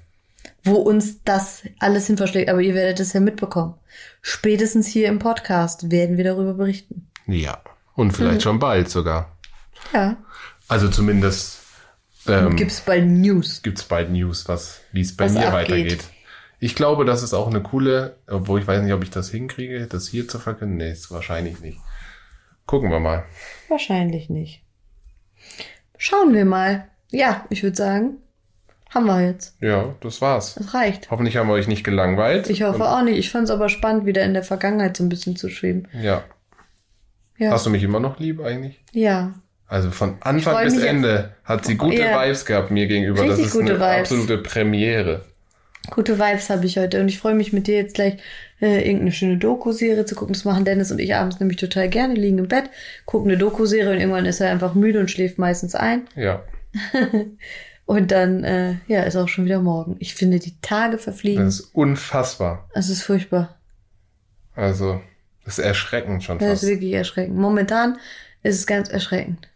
[0.66, 2.48] wo uns das alles hin verschlägt.
[2.48, 3.74] Aber ihr werdet es ja mitbekommen.
[4.22, 7.10] Spätestens hier im Podcast werden wir darüber berichten.
[7.26, 7.60] Ja,
[7.94, 8.42] und vielleicht Mhm.
[8.42, 9.36] schon bald sogar.
[9.92, 10.16] Ja.
[10.68, 11.60] Also zumindest
[12.26, 13.62] ähm, Gibt's bald News.
[13.62, 15.70] gibt's bald News, was wie es bei Was mir abgeht.
[15.70, 16.04] weitergeht.
[16.58, 19.86] Ich glaube, das ist auch eine coole, obwohl ich weiß nicht, ob ich das hinkriege,
[19.86, 20.78] das hier zu verkünden.
[20.78, 21.78] Nee, ist wahrscheinlich nicht.
[22.64, 23.24] Gucken wir mal.
[23.68, 24.62] Wahrscheinlich nicht.
[25.98, 26.88] Schauen wir mal.
[27.10, 28.16] Ja, ich würde sagen,
[28.94, 29.56] haben wir jetzt.
[29.60, 30.54] Ja, das war's.
[30.54, 31.10] Das reicht.
[31.10, 32.48] Hoffentlich haben wir euch nicht gelangweilt.
[32.48, 33.18] Ich hoffe auch nicht.
[33.18, 35.88] Ich fand es aber spannend, wieder in der Vergangenheit so ein bisschen zu schweben.
[36.00, 36.22] Ja.
[37.38, 37.50] Ja.
[37.50, 38.82] Hast du mich immer noch lieb eigentlich?
[38.92, 39.34] Ja.
[39.66, 42.22] Also von Anfang bis Ende hat sie gute Ja.
[42.22, 43.22] Vibes gehabt mir gegenüber.
[43.22, 44.00] Richtig das ist gute eine Vibes.
[44.12, 45.24] absolute Premiere.
[45.90, 48.18] Gute Vibes habe ich heute und ich freue mich mit dir jetzt gleich
[48.60, 50.32] äh, irgendeine schöne Doku-Serie zu gucken.
[50.32, 52.70] Das machen Dennis und ich abends nämlich total gerne, liegen im Bett,
[53.04, 56.02] gucken eine Doku-Serie und irgendwann ist er einfach müde und schläft meistens ein.
[56.14, 56.42] Ja.
[57.86, 59.96] Und dann, äh, ja, ist auch schon wieder morgen.
[59.98, 61.44] Ich finde, die Tage verfliegen.
[61.44, 62.68] Das ist unfassbar.
[62.74, 63.56] Es ist furchtbar.
[64.54, 65.00] Also,
[65.44, 66.62] das ist erschreckend schon Das fast.
[66.62, 67.36] ist wirklich erschreckend.
[67.36, 67.98] Momentan
[68.42, 69.48] ist es ganz erschreckend.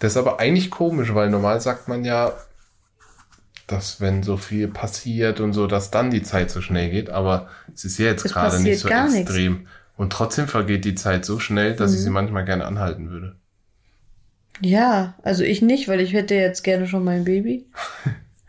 [0.00, 2.32] Das ist aber eigentlich komisch, weil normal sagt man ja,
[3.66, 7.10] dass wenn so viel passiert und so, dass dann die Zeit so schnell geht.
[7.10, 9.28] Aber es ist ja jetzt Es gerade nicht so gar nichts.
[9.30, 9.66] extrem.
[9.96, 11.96] Und trotzdem vergeht die Zeit so schnell, dass Mhm.
[11.96, 13.36] ich sie manchmal gerne anhalten würde.
[14.60, 17.66] Ja, also ich nicht, weil ich hätte jetzt gerne schon mein Baby.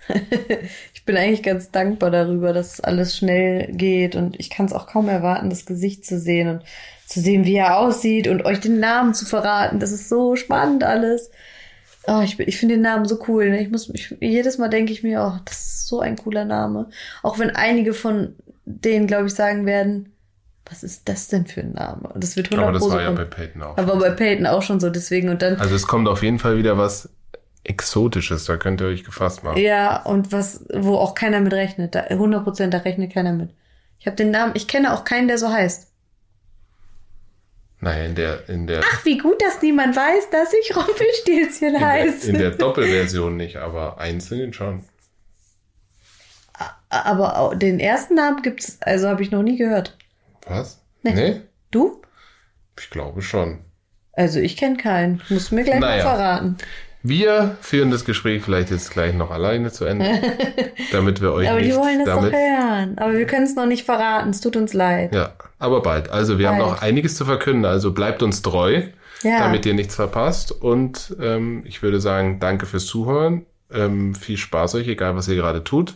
[0.93, 4.87] ich bin eigentlich ganz dankbar darüber, dass alles schnell geht und ich kann es auch
[4.87, 6.63] kaum erwarten, das Gesicht zu sehen und
[7.05, 9.79] zu sehen, wie er aussieht und euch den Namen zu verraten.
[9.79, 11.29] Das ist so spannend alles.
[12.07, 13.49] Oh, ich, bin- ich finde den Namen so cool.
[13.49, 13.61] Ne?
[13.61, 16.89] Ich muss, ich, jedes Mal denke ich mir, oh, das ist so ein cooler Name.
[17.23, 18.35] Auch wenn einige von
[18.65, 20.13] denen, glaube ich, sagen werden,
[20.69, 22.09] was ist das denn für ein Name?
[22.09, 23.77] Und das wird 100 Aber das Pro war ja bei Peyton auch.
[23.77, 26.57] Aber bei Peyton auch schon so, deswegen und dann Also es kommt auf jeden Fall
[26.57, 27.09] wieder was
[27.63, 29.59] Exotisches, da könnt ihr euch gefasst machen.
[29.59, 31.95] Ja, und was, wo auch keiner mit rechnet.
[31.95, 33.49] Da, 100 Prozent, da rechnet keiner mit.
[33.99, 35.91] Ich habe den Namen, ich kenne auch keinen, der so heißt.
[37.79, 42.29] Naja, in der, in der, Ach, wie gut, dass niemand weiß, dass ich Rumpelstilzchen heiße.
[42.29, 44.83] in der Doppelversion nicht, aber einzeln schon.
[46.89, 49.97] Aber den ersten Namen gibt's, also habe ich noch nie gehört.
[50.49, 50.81] Was?
[51.03, 51.13] Nee.
[51.13, 51.41] Nee?
[51.71, 52.01] Du?
[52.79, 53.59] Ich glaube schon.
[54.13, 55.21] Also ich kenne keinen.
[55.29, 56.03] Musst du mir gleich Naja.
[56.03, 56.57] mal verraten.
[57.03, 60.19] Wir führen das Gespräch vielleicht jetzt gleich noch alleine zu Ende,
[60.91, 62.97] damit wir euch Aber nicht die wollen es doch hören.
[62.97, 64.31] Aber wir können es noch nicht verraten.
[64.31, 65.13] Es tut uns leid.
[65.13, 66.09] Ja, aber bald.
[66.09, 66.71] Also wir haben Bald.
[66.71, 68.83] noch einiges zu verkünden, also bleibt uns treu.
[69.23, 69.39] Ja.
[69.39, 70.51] damit ihr nichts verpasst.
[70.51, 73.47] Und ähm, ich würde sagen, danke fürs Zuhören.
[73.73, 75.95] Ähm, viel Spaß euch, egal was ihr gerade tut.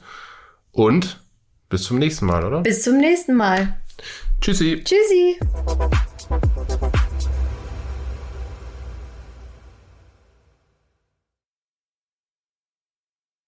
[0.71, 1.19] Und
[1.69, 2.61] bis zum nächsten Mal, oder?
[2.61, 3.75] Bis zum nächsten Mal.
[4.41, 4.83] Tschüssi.
[4.83, 5.37] Tschüssi.